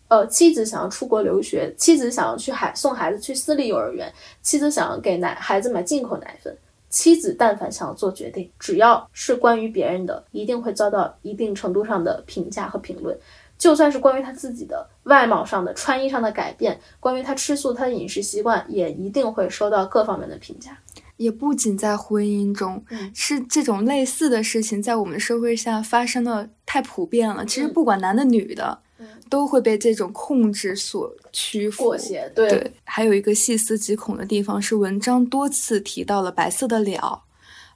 [0.07, 6.55] 呃，妻子想要出国留学，妻子想要去孩送孩子去私立幼儿园，妻子想要给奶孩子买进口奶粉。
[6.89, 13.17] 妻子但凡想要做决定，只要是关于别人的，一定会遭到一定程度上的评价和评论。
[13.57, 20.77] 就算是关于他自己的外貌上的、穿衣上的改变，关于他吃素、他的饮食习惯，也一定会受到各方面的评价。
[21.17, 27.45] 也不仅在婚姻中，嗯是这种类似的事情在我们社会下发生的太普遍了。
[27.45, 31.95] 其实嗯不管男的女的，嗯都会被这种控制所屈服。
[32.33, 37.23] 对，还有一个细思极恐的地方是，文章多次提到了白色的鸟。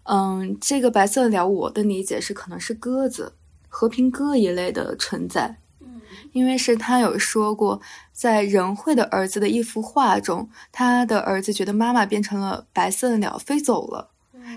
[0.04, 3.34] 嗯，这个白色的鸟，我的理解是可能是鸽子、
[3.70, 5.58] 和平鸽一类的存在。
[6.24, 14.10] 嗯因为是他有说过，在仁惠的儿子的一幅画中，他的儿子觉得妈妈变成了白色的鸟飞走了。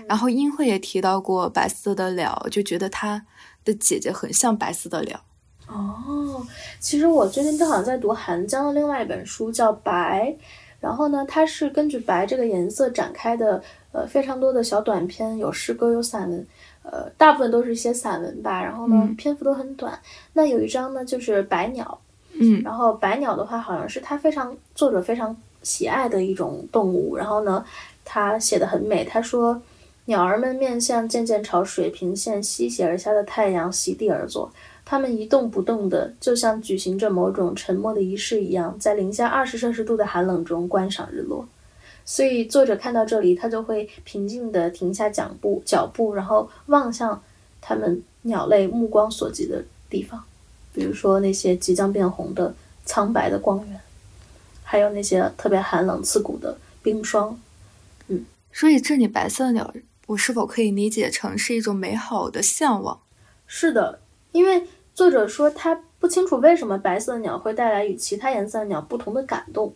[0.07, 3.25] 然后英惠也提到过白色的鸟，就觉得他
[3.65, 5.19] 的姐姐很像白色的鸟。
[5.67, 6.45] 哦，
[6.79, 10.27] 其实我最近正好在读韩江的另外一本书，叫《白》，
[10.79, 16.45] 然后呢，它是根据白这个颜色展开的，呃，非常多的小短篇，有诗歌，有散文，
[16.83, 19.97] 呃，大部分都是一些散文吧，然后呢，嗯篇幅都很短。
[20.33, 21.99] 那有一章呢，就是白鸟，
[22.33, 27.15] 嗯然后白鸟的话，好像是他非常作者非常喜爱的一种动物。
[27.15, 27.63] 然后呢，
[28.03, 29.05] 他写的很美。
[29.05, 29.61] 他说，
[30.05, 34.51] 鸟儿们面向渐渐朝水平线西斜而下的太阳席地而坐，
[34.83, 41.45] 它们一动不动的，就像举行着某种沉默的仪式一样，在零下二十摄氏度的寒冷中观赏日落。
[42.03, 47.21] 所以作者看到这里，他就会平静地停下脚步，脚步，然后望向
[47.61, 50.21] 他们鸟类目光所及的地方。
[50.73, 52.53] 比如说那些即将变红的
[52.85, 53.79] 苍白的光源，
[54.63, 57.39] 还有那些特别寒冷刺骨的冰霜。
[58.07, 59.73] 嗯所以这里白色的鸟，
[60.07, 62.99] 我是否可以理解成是一种美好的向往？
[63.47, 63.99] 是的，
[64.31, 69.73] 因为作者说他不清楚为什么白色的鸟会带来与其他颜色的鸟不同的感动。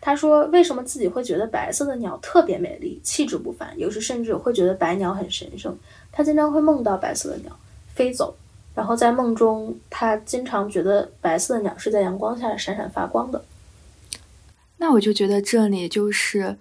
[0.00, 5.76] 他说，为什么自己会觉得白色的鸟特别美丽，气质不凡，有时甚至会觉得白鸟很神圣。
[6.10, 7.54] 他经常会梦到白色的鸟
[7.94, 8.34] 飞走，
[8.74, 13.44] 然后在梦中，他经常觉得白色的鸟是在阳光下闪闪发光的。
[14.78, 16.56] 那我就觉得这里就是，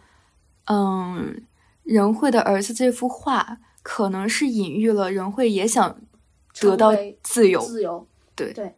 [0.65, 1.41] 嗯，
[1.83, 5.97] 仁惠的儿子这幅画可能是隐喻了仁惠也想
[6.59, 6.91] 得到
[7.23, 7.61] 自由。
[7.61, 8.75] 自由，对对，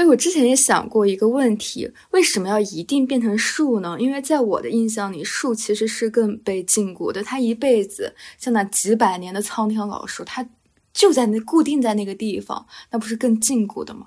[0.00, 3.98] 对我之前也想过一个问题：为什么要一定变成树呢？
[4.00, 7.22] 因为在我的印象里，树其实是更被禁锢的。
[7.22, 10.48] 它一辈子像那几百年的苍天老树，它
[10.94, 14.06] 就在那固定在那个地方，那不是更禁锢的吗？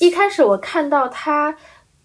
[0.00, 1.54] 一开始我看到他，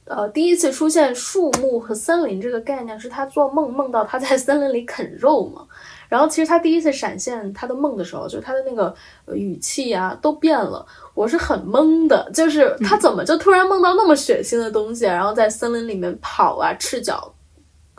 [0.03, 5.65] 呃，第一次出现树木和森林这个概念，是他做梦梦到他在森林里啃肉嘛。
[6.09, 8.93] 然后其实他第一次闪现他的梦的时候，就是他的那个
[9.33, 17.33] 语气啊都变了，我是很懵的，就是他怎么就突然梦到那么血腥的东西，然后在森林里面跑啊，赤脚，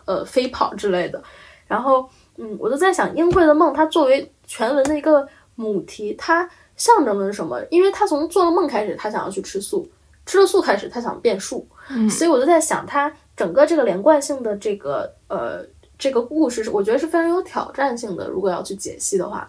[0.05, 1.23] 呃，飞跑之类的。
[1.67, 7.63] 然后，嗯，我就在想，英惠的梦，它作为全文的一个母题，它象征的是什么？
[7.71, 9.89] 因为他从做了梦开始，他想要去吃素，
[10.27, 11.65] 吃了素开始，他想变树。
[12.11, 15.65] 所以我就在想，他整个这个连贯性的这个呃
[16.01, 18.27] 这个故事是，我觉得是非常有挑战性的。
[18.29, 19.49] 如果要去解析的话，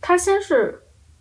[0.00, 0.78] 他先是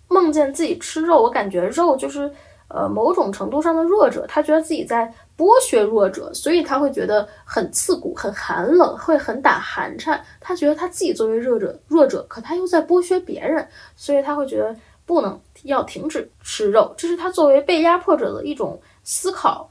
[0.09, 2.29] 梦见自己吃肉，我感觉肉就是
[2.67, 10.21] 呃某种程度上的弱者，他觉得自己在剥削弱者，所以他会觉得很刺骨、很寒冷，会很打寒颤。
[10.41, 19.69] 他觉得他自己作为弱者，弱者，可他又在剥削别人，所以他会觉得不能要停止吃肉，这是他作为被压迫者的一种思考。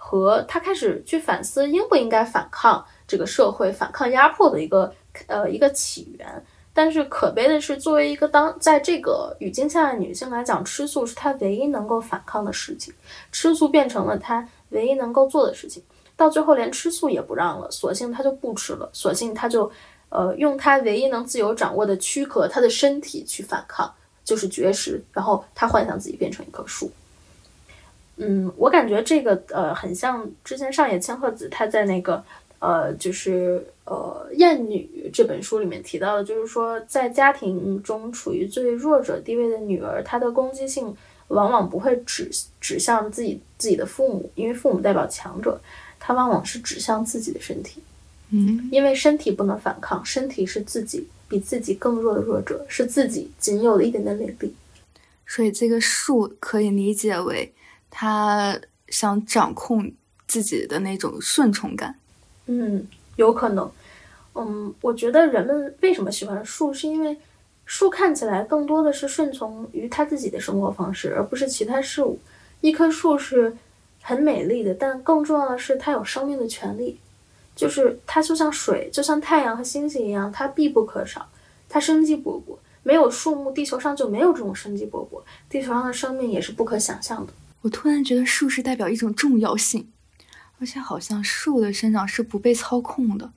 [0.00, 4.94] 和他开始去反思应不应该反抗这个社会、反抗压迫的一个
[5.26, 6.44] 呃一个起源。
[6.74, 12.94] 但是可悲的是，作为一个当在这个语境下的女性来讲，吃素是她唯一能够反抗的事情，
[13.32, 15.82] 吃素变成了她唯一能够做的事情。
[16.14, 19.68] 到最后连吃素也不让了，索性她就不吃了，索性她就
[20.08, 23.92] 呃用她唯一能自由掌握的躯壳，她的身体去反抗，
[24.24, 25.02] 就是绝食。
[25.12, 26.88] 然后她幻想自己变成一棵树。
[28.18, 32.22] 嗯，我感觉这个呃，很像之前上野千鹤子她在那个
[32.58, 40.94] 呃，就是呃《艳女》这本书里面提到的，就是说在家庭中处于最弱者地位的女儿，她的攻击性
[41.28, 45.60] 往往不会指指向自己自己的父母，因为父母代表强者，
[45.98, 47.82] 她往往是指向自己的身体。
[48.30, 54.54] 嗯，因为身体不能反抗，身体是自己比自己更弱的弱者，是自己仅有的一点点领地。
[55.26, 57.52] 所以这个树可以理解为。
[57.90, 59.90] 他想掌控
[60.26, 61.97] 自己的那种顺从感，
[62.48, 63.70] 嗯，有可能，
[64.34, 67.16] 嗯，我觉得人们为什么喜欢树，是因为
[67.64, 72.18] 树看起来更多的是顺从于他自己的生活方式，而不是其他事物。
[72.60, 73.56] 一棵树是
[74.02, 76.98] 很美丽的，但更重要的是它有生命的权利，
[77.54, 81.28] 就是它就像水，就像太阳和星星一样，它必不可少，
[81.68, 82.56] 它生机勃勃。
[82.84, 87.32] 没有树木，地球上就没有这种生机勃勃，地球上的生命也是不可想象的。
[87.60, 89.86] 我突然觉得树是代表一种重要性，
[90.60, 93.30] 而且好像树的生长是不被操控的，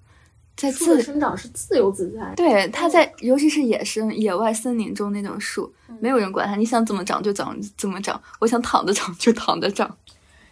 [0.58, 2.34] 在自生长是自由自在。
[2.36, 9.96] 对，它在尤其是野生野外森林中那种树，没有人管它，你想怎么长就长怎么长，我想躺着长就躺着长。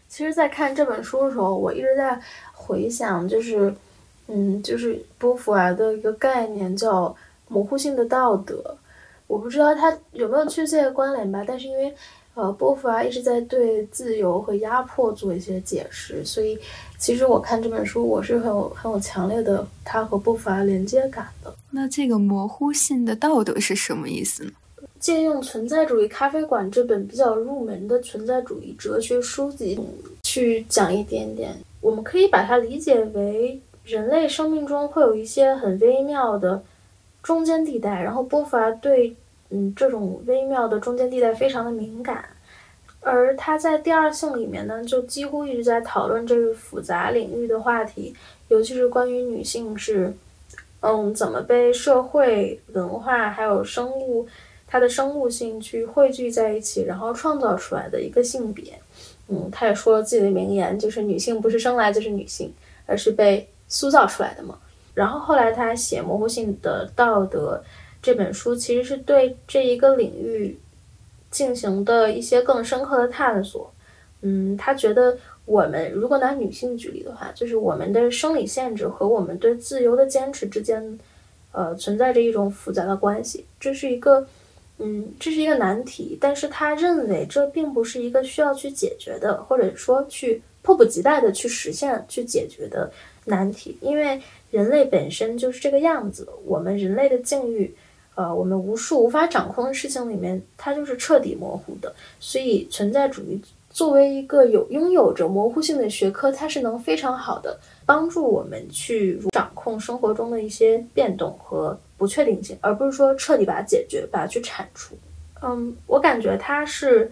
[0.08, 2.20] 其实，在看这本书的时候，我一直在
[2.54, 3.74] 回想，就是
[4.28, 7.16] 嗯，就是波伏娃的一个概念叫
[7.48, 8.78] 模糊性的道德。
[9.26, 11.96] 我不知道它有没有确切的关联吧，但是因为。
[12.40, 16.58] 呃，波伏娃一直在对自由和压迫做一些解释，所以
[16.98, 21.54] 其实我看这本书，我是很有很有强烈的他和波伏娃连接感的。
[21.70, 24.52] 那这个模糊性的道德是什么意思呢？
[25.02, 29.78] 借用《存在主义咖啡馆》这本比较入门的存在主义哲学书籍
[30.24, 36.64] 去讲一点点，我们可以把它理解为人类生命中会有一些很微妙的
[37.22, 39.14] 中间地带，然后波伏娃对。
[39.52, 42.24] 嗯，这种微妙的中间地带非常的敏感，
[43.02, 48.16] 而他在第二性里面呢，就几乎一直在讨论这个复杂领域的话题，
[48.50, 50.14] 尤其是关于女性是，
[50.82, 54.28] 嗯，怎么被社会文化还有生物
[54.68, 58.80] 它的生物性去汇聚在一起，然后创造出来的一个性别。
[59.30, 62.54] 嗯，他也说了自己的名言，就是女性不是生来就是女性，
[62.86, 64.60] 而是被塑造出来的嘛。
[64.94, 67.64] 然后后来他写模糊性的道德。
[68.02, 70.58] 这本书其实是对这一个领域
[71.30, 73.72] 进行的一些更深刻的探索。
[74.22, 81.00] 嗯，他觉得我们如果拿女性举例的话，就是我们的生理限制和我们对自由的坚持之间，
[81.52, 83.46] 呃，存在着一种复杂的关系。
[83.60, 84.28] 这是一个，
[84.78, 86.18] 嗯，这是一个难题。
[86.20, 92.92] 但是他认为这并不是一个需要去解决的，或者说去迫不及待的去实现、去解决的
[93.26, 96.28] 难题，因为人类本身就是这个样子。
[96.46, 97.74] 我们人类的境遇。
[98.16, 101.94] 呃，我们无数无法掌控的事情里面，它就是彻底模糊的。
[102.20, 114.96] 所以，存在主义作为一个有拥有着模糊性的学科，它是能非常好的帮助我们去掌控生活中的一些变动和不确定性，而不是说彻底把它解决、把它去铲除。
[115.42, 117.10] 嗯，我感觉它是，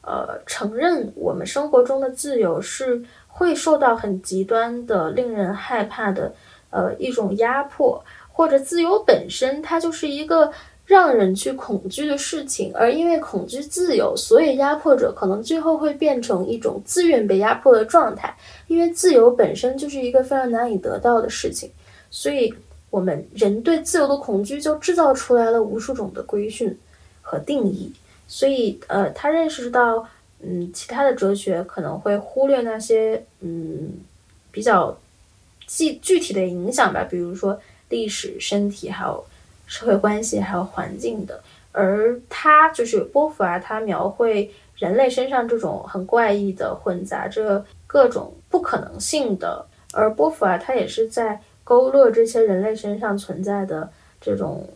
[0.00, 6.32] 呃，承认我们生活中的自由是会受到很极端的、令人害怕的，
[6.70, 8.02] 呃，一种压迫。
[8.36, 10.52] 或者自由本身，它就是一个
[10.84, 18.36] 让人去恐惧的事情，而因为恐惧自由，所以压迫者可能最后会变成一种自愿被压迫的状态。
[18.66, 21.70] 因为自由本身就是一个非常难以得到的事情，
[22.10, 22.52] 所以
[22.90, 26.76] 我们人对自由的恐惧就制造出来了无数种的规训
[27.22, 27.90] 和定义。
[28.28, 30.06] 所以，呃，他认识到，
[30.42, 33.94] 嗯，其他的哲学可能会忽略那些，嗯，
[34.52, 34.94] 比较
[35.66, 37.58] 具具体的影响吧，比如说
[37.88, 39.24] 历史、身体，还有
[39.66, 41.42] 社会关系，还有环境的。
[41.72, 49.66] 而他就是波伏娃，他描绘人类身上这种很怪异的、混杂着各种不可能性的。
[49.92, 54.68] 而波伏娃他也是在勾勒这些人类身上存在的这种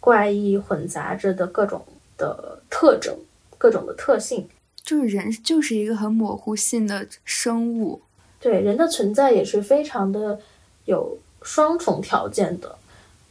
[0.00, 1.84] 怪异、混杂着的各种
[2.16, 3.16] 的特征、
[3.56, 4.48] 各种的特性。
[4.82, 8.00] 就是人就是一个很模糊性的生物，
[8.40, 10.40] 对人的存在也是非常的
[10.86, 12.76] 有双重条件的。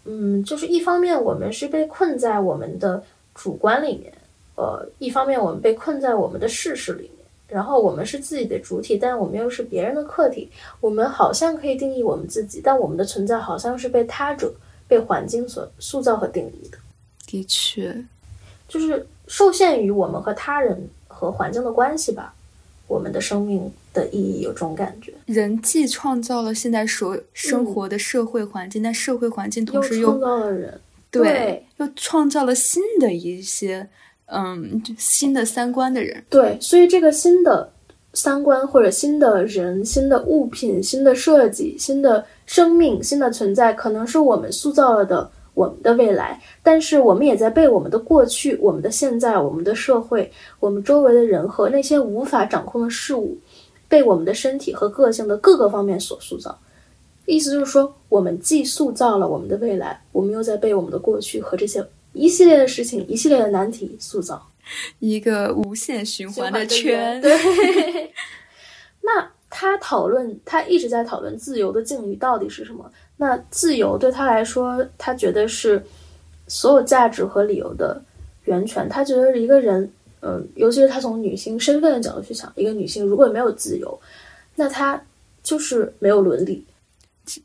[0.05, 3.03] 嗯，就是一方面我们是被困在我们的
[3.35, 4.11] 主观里面，
[4.55, 10.49] 呃，一方面我们被困在我们的事实里面，然后我们是自己的主体，但我们又是别人的客体。
[10.79, 14.51] 我们好像可以定义我们自己，但我们的存在好像是被他者、
[14.87, 16.77] 被环境所塑造和定义的。
[17.27, 17.93] 的确，
[18.67, 22.33] 就是受限于我们和他人和环境的关系吧。
[22.87, 25.13] 我们的生命的意义有这种感觉。
[25.25, 30.79] 人既创造了现在所生活的社会环境，但社会环境同时又创造了人，
[31.11, 33.87] 对，又创造了新的一些，
[34.25, 36.23] 嗯，新的三观的人。
[36.29, 37.69] 对，所以这个新的
[38.13, 46.39] 三观或者新的人、新的物品、新的设计、新的生命、新的存在，可能是我们塑造了的我们的未来。
[46.61, 53.35] 但是我们也在被我们的过去、我们的现在、我们的社会、我们周围的人和那些无法掌控的事物，
[53.89, 56.57] 被我们的身体和个性的各个方面所塑造。
[57.25, 61.83] 意思就是说，我们既塑造了我们的未来，我们又在被我们的过去和这些
[62.13, 64.47] 一系列的事情、一系列的难题塑造。
[64.99, 67.19] 一个无限循环的圈。
[67.21, 67.33] 对。
[69.01, 72.89] 那他讨论，他一直在讨论自由的境遇到底是什么？
[73.17, 75.83] 那自由对他来说，他觉得是
[76.47, 78.01] 所有价值和理由的
[78.45, 78.87] 源泉。
[78.87, 79.91] 他觉得一个人，
[80.21, 83.99] 嗯，尤其是他从女性身份的角度去想，一个女性如果没有自由，
[84.55, 85.01] 那她
[85.41, 86.63] 就是没有伦理。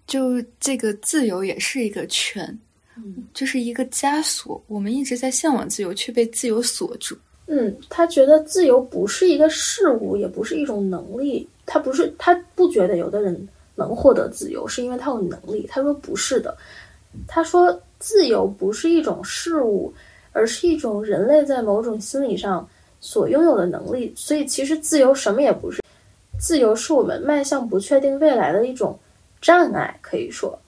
[0.06, 2.46] 就这个自由也是一个圈，
[2.96, 4.62] 嗯，就是一个枷锁。
[4.68, 7.16] 我们一直在向往自由，却被自由锁住。
[7.46, 11.48] 嗯，他觉得自由不是一个事物，也不是一种能力。
[11.66, 15.66] 他不是，他不觉得有的人能获得自由是因为他有能力。
[15.68, 16.56] 他说不是的，
[17.26, 19.92] 他说自由不是一种事物，
[20.32, 22.68] 而是一种人类在某种心理上
[23.00, 24.12] 所拥有的能力。
[24.16, 25.82] 所以其实自由什么也不是，
[26.38, 28.98] 自由是我们迈向不确定未来的一种
[29.40, 30.58] 障碍，可以说。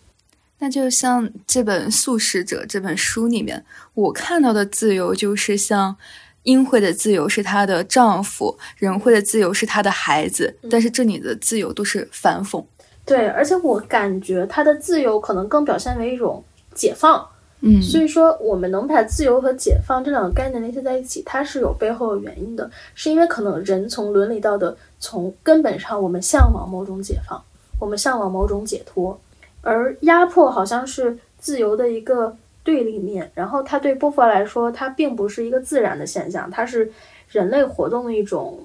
[0.58, 5.96] 那就像这本《素食者》这本书里面，我看到的自由就是像。
[6.44, 12.62] 英惠的自由是她的丈夫，仁惠的自由是她的孩子，但是这里的自由都是反讽。
[13.04, 16.42] 对，而且我感觉他的自由可能更表现为一种
[16.74, 17.26] 解放。
[17.60, 27.42] 嗯，所以说我们能把自由和解放这两个概念联系在一起，它是有背后的原因的，是因为可能人从伦理道德从根本上我们向往某种解放，
[27.78, 29.18] 我们向往某种解脱，
[29.62, 32.36] 而压迫好像是自由的一个。
[32.64, 36.90] 对立面，然后它对波伏娃来说，它并不是一个自然的现象，它是
[37.28, 38.58] 人类活动的一种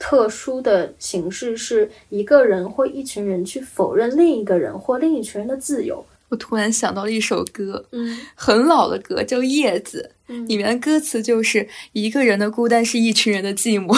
[0.00, 6.04] 特殊的形式，是一个人或一群人去否认另一个人或另一群人的自由。
[6.30, 13.96] 我突然想到了一首歌，嗯，很老的歌，叫《叶子》，嗯里面的歌词就是一个人的孤单是一群人的寂寞。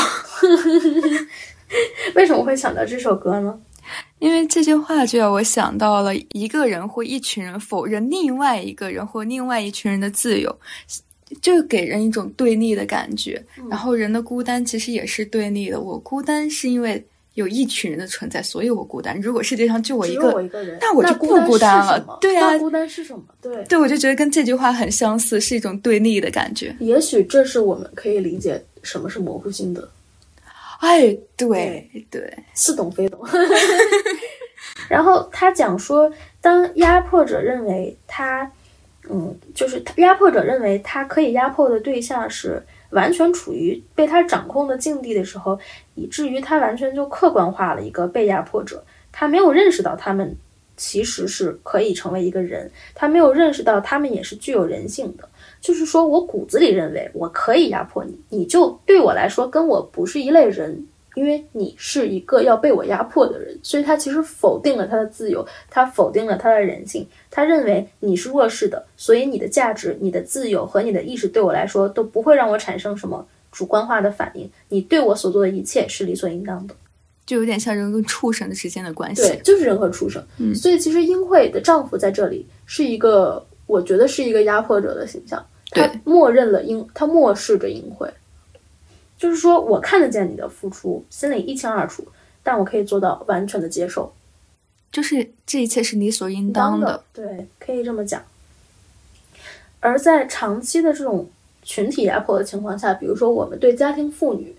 [2.17, 3.61] 为什么会想到这首歌呢？
[4.19, 10.59] 因为这句话就让我想到了一个人或一群人否认另外一个人或另外一群人的自由，
[11.41, 13.43] 就给人一种对立的感觉。
[13.71, 15.81] 然后人的孤单其实也是对立的。
[15.81, 17.05] 我孤单是因为
[17.35, 19.19] 有一群人的存在，所以我孤单。
[19.21, 23.25] 如果世界上就我一只个，有我一个人，那我就不孤孤单了对啊孤单是什么？
[23.41, 26.77] 对，对我就觉得跟这句话很相似，是一种对立的感觉。
[26.81, 29.89] 也许这是我们可以理解什么是模糊性的
[30.81, 33.21] 哎，对对，似懂非懂。
[34.89, 38.51] 然后他讲说，当压迫者认为他，嗯，
[39.55, 45.59] 就是压迫者认为他可以压迫的对象是完全处于被他掌控的境地的时候，
[45.95, 50.37] 以至于他完全就客观化了一个被压迫者，他没有认识到他们
[50.77, 55.29] 其实是可以成为一个人，他没有认识到他们也是具有人性的。
[55.61, 76.75] 就是说我骨子里认为我可以压迫你，你就对我来说跟我不是一类人，因为你是一个要被我压迫的人，所以他其实否定了他的自由，他否定了他的人性，他认为你是弱势的，所以你的价值、你的自由和你的意识对我来说都不会让我产生什么主观化的反应，你对我所做的一切是理所应当的。
[77.25, 79.23] 就有点像人跟畜生的之间的关系。
[79.23, 80.23] 对，就是人和畜生。
[80.39, 85.43] 嗯所以其实英惠的丈夫在这里是一个，我觉得是一个压迫者的形象。
[85.71, 88.13] 他对默认了英，他漠视着英惠，
[89.23, 92.05] 就是说我看得见你的付出，心里一清二楚，
[92.43, 94.13] 但我可以做到完全的接受，
[94.91, 97.05] 就是这一切是理所应当当的。
[97.13, 98.21] 对，可以这么讲。
[99.79, 101.31] 而在长期的这种
[101.63, 104.53] 群体压迫的情况下，比如说我们对家庭妇女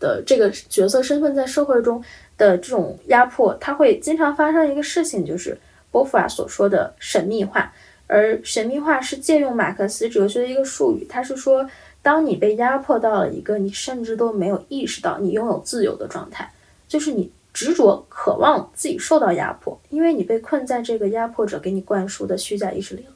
[0.00, 2.02] 的这个角色身份在社会中
[2.36, 5.56] 的这种压迫，它会经常发生一个事情，就是
[5.92, 7.72] 波伏娃所说的神秘化。
[8.08, 11.64] 而神秘化是借用马克思哲学的一个术语，它是说，
[12.02, 16.50] 当你被压迫到了一个你甚至都没有意识到你拥有自由的状态，
[16.88, 23.12] 就是你执着渴望自己受到压迫，因为你被困在这个压迫者给你灌输的虚假意识里了。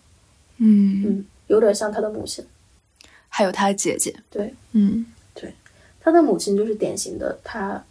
[0.59, 2.45] 嗯，嗯，有点像他的母亲。
[3.29, 4.15] 还有他的姐姐。
[4.31, 5.05] 对，嗯
[5.35, 5.53] 对
[6.01, 7.83] 他的母亲就是典型的，他，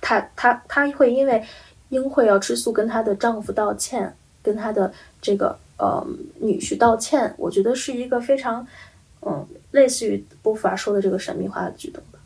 [0.00, 1.42] 他他他会因为
[1.90, 4.92] 英惠要吃素跟她的丈夫道歉，跟她的
[5.22, 6.06] 这个呃
[6.40, 8.66] 女婿道歉，我觉得是一个非常
[9.22, 12.18] 嗯类似于波伏娃说的这个神秘化的举动吧，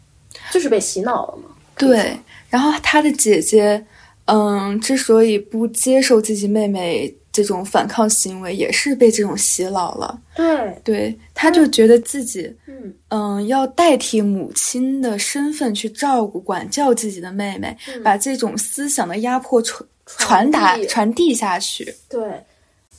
[0.53, 1.51] 就是被洗脑了嘛。
[1.77, 2.19] 对，
[2.49, 3.85] 然后他的姐姐，
[4.27, 10.19] 嗯，之所以不接受自己妹妹这种反抗行为，也是被这种洗脑了。
[10.37, 21.93] 对，对，他就觉得自己，嗯嗯，要代替母亲的身份去照顾、管教自己的妹妹，嗯把这种思想的压迫传传传达、传递下去。
[22.09, 22.23] 对，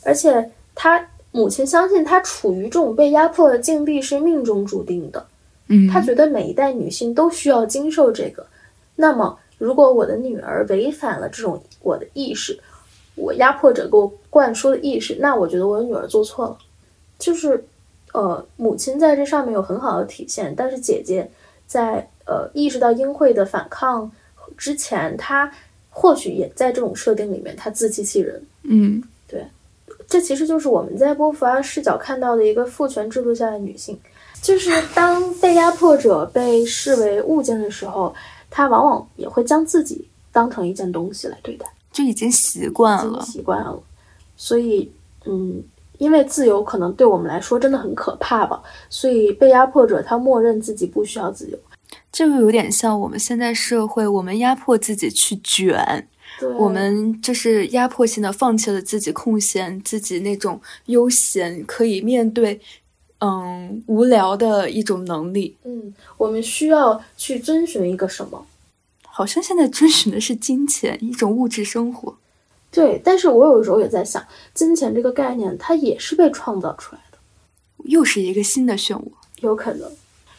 [0.03, 0.99] 而且他
[1.35, 5.25] 母亲相信她处于这种被压迫的境地是命中注定的。
[5.67, 8.45] 嗯，她觉得每一代女性都需要经受这个。
[8.95, 12.57] 那么，如果我的女儿违反了这种我的意识，
[13.15, 16.57] 我压迫者给我灌输的意识，那我觉得我的女儿做错了。
[17.19, 17.65] 就是，
[18.13, 21.29] 呃，母亲在这上面有很好的体现，但是姐姐
[21.67, 24.09] 在呃意识到英惠的反抗
[24.57, 25.51] 之前，她
[25.89, 28.41] 或许也在这种设定里面，她自欺欺人。
[28.63, 29.03] 嗯
[30.07, 33.99] 这其实就是我们在波伏娃视角看到的一个父权制度下的女性，
[34.41, 38.13] 就是当被压迫者被视为物件的时候，
[38.49, 43.21] 她往往也会将自己当成一件东西来对待，就已经习惯已经了。
[43.23, 43.77] 习惯了。
[44.37, 44.91] 所以，
[45.25, 45.63] 嗯，
[45.97, 51.57] 因为自由可能对我们来说真的很可怕吧，所以被压迫者他默认自己不需要自由。
[52.11, 56.14] 这个有点像我们现在社会，我们压迫自己去卷，对，
[56.57, 62.59] 我们就是压迫性的放弃了自己空闲、自己那种悠闲，可以面对
[63.19, 65.55] 嗯无聊的一种能力。
[65.63, 68.45] 嗯，我们需要去遵循一个什么？
[69.03, 72.17] 好像现在遵循的是金钱，一种物质生活。
[72.69, 74.21] 对，但是我有时候也在想，
[74.53, 77.17] 金钱这个概念，它也是被创造出来的。
[77.85, 79.03] 又是一个新的漩涡。
[79.39, 79.89] 有可能，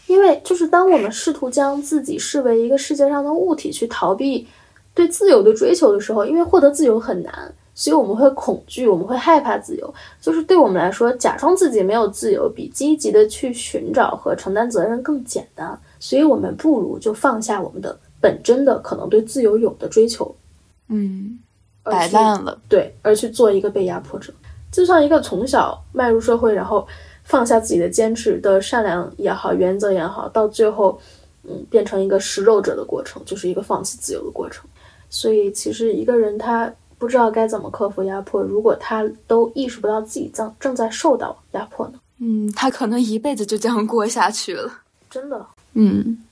[0.06, 4.46] 因为就是当我们试图将自己视为一个世界上的物体去逃避
[4.96, 9.94] 对自由的追求的时候，因为获得自由很难，所以我们会恐惧，我们会害怕自由。
[10.22, 15.78] 就是对我们来说，假装自己没有自由，比积极的去寻找和承担责任更简单。
[16.00, 20.34] 所以我们不如就放下我们的本真的可能对自由有的追求，
[20.88, 21.38] 嗯，
[21.82, 22.58] 摆烂了。
[22.66, 24.32] 对，而去做一个被压迫者，
[24.72, 26.88] 就像一个从小迈入社会，然后
[27.22, 30.98] 放下自己的坚持的善良也好，原则也好，到最后，
[31.44, 34.64] 嗯，变成一个食肉者的过程，就是一个放弃自由的过程。
[35.18, 41.98] 所以，其实一个人他不知道该怎么克服压迫，如果他都意识不到自己正正在受到压迫呢？
[42.18, 44.82] 嗯，他可能一辈子就这样过下去了。
[45.08, 46.22] 真的，嗯，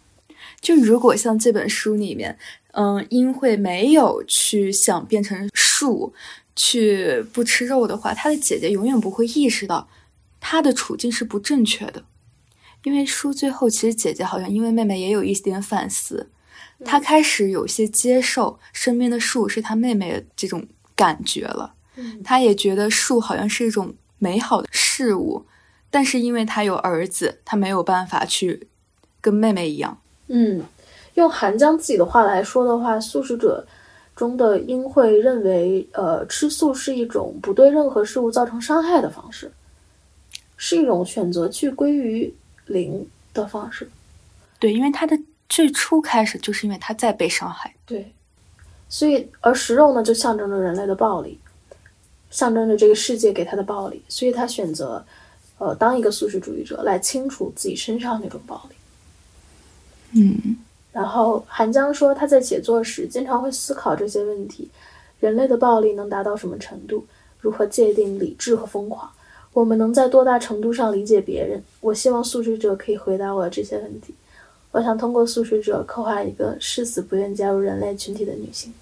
[0.61, 2.37] 就如果像这本书里面，
[2.73, 6.13] 嗯，英惠没有去想变成树，
[6.55, 9.89] 去不吃肉的话，她的姐姐永远不会意识到
[10.41, 12.05] 她的处境是不正确的。
[12.83, 16.29] 因为书最后，其实姐姐好像因为妹妹也有一点反思，
[16.85, 21.75] 她开始有些接受身边的树是他妹妹的这种感觉了。
[21.97, 25.45] 嗯她也觉得树好像是一种美好的事物，
[25.91, 28.69] 但是因为他有儿子，他没有办法去
[29.21, 29.99] 跟妹妹一样。
[30.29, 30.63] 嗯，
[31.15, 33.67] 用韩江自己的话来说的话，素食者
[34.17, 39.53] 中的英会认为，呃，吃素是一种不对任何事物造成伤害的方式，
[40.57, 42.33] 是一种选择去归于
[42.67, 43.89] 零的方式。
[44.59, 45.19] 对，因为他的
[45.55, 47.73] 最初开始就是因为他在被伤害。
[47.87, 48.13] 对，
[48.89, 51.39] 所以而食肉呢，就象征着人类的暴力，
[52.29, 55.07] 象征着这个世界给他的暴力，所以他选择，
[55.59, 60.21] 呃，当一个素食主义者来清除自己身上那种暴力。
[60.21, 60.57] 嗯
[60.91, 64.69] 然后韩江说，他在写作时经常会思考这些问题：
[65.21, 67.07] 人类的暴力能达到什么程度？
[67.39, 69.09] 如何界定理智和疯狂？
[69.53, 71.63] 我们能在多大程度上理解别人？
[71.81, 74.13] 我希望素食者可以回答我这些问题。
[74.75, 78.75] 我想通过素食者刻画一个誓死不愿加入人类群体的女性。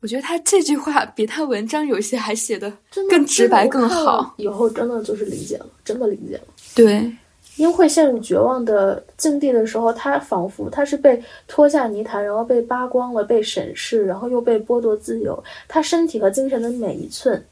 [0.00, 2.72] 我觉得他这句话比他文章有些还写的
[3.10, 4.32] 更直白更好。
[4.38, 6.44] 以后真的就是理解了，真的理解了。
[6.74, 7.14] 对，
[7.56, 15.42] 英惠陷入绝望的境地的时候，她仿佛她是被拖下泥潭，然后被扒光了，被审视，然后又被剥夺自由。
[15.68, 17.44] 她身体和精神的每一寸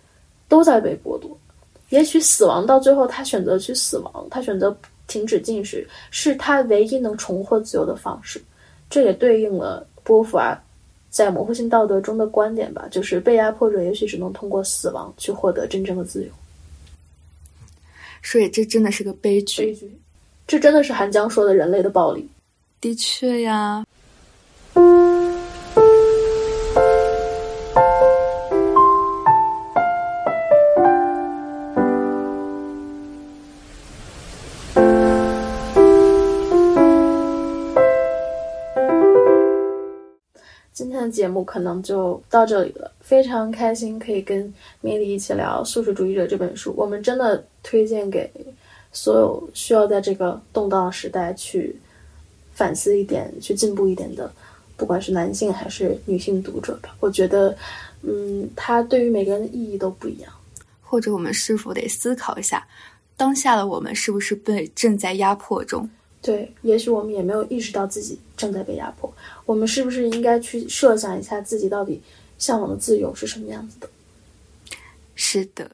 [0.49, 1.37] 都在被剥夺。
[1.91, 4.75] 也许死亡到最后，她选择去死亡，她选择
[5.07, 8.43] 停止进食，是他唯一能重获自由的方式。
[8.91, 10.57] 这也对应了波伏娃
[11.11, 16.29] 在模糊性道德中的观点吧，就是被压迫者也许只能通过死亡去获得真正的自由。
[18.23, 19.67] 所以这真的是个悲剧。
[19.67, 19.99] 悲剧，
[20.47, 22.29] 这真的是韩江说的人类的暴力。
[22.81, 23.85] 的确呀，
[41.11, 48.31] 节目可能就到这里了，非常开心可以跟米莉一起聊《素食主义者》这本书，我们真的推荐给
[48.93, 51.75] 所有需要在这个动荡时代去
[52.53, 54.33] 反思一点、去进步一点的，
[54.77, 56.95] 不管是男性还是女性读者吧。
[57.01, 57.57] 我觉得，
[58.03, 60.33] 嗯，它对于每个人的意义都不一样。
[60.81, 62.65] 或者我们是否得思考一下，
[63.17, 65.89] 当下的我们是不是被正在压迫中？
[66.25, 69.13] 对，也许我们也没有意识到自己正在被压迫，
[69.45, 72.01] 我们是不是应该去设想一下自己到底
[72.39, 73.87] 向往的自由是什么样子的？
[75.15, 75.71] 是的。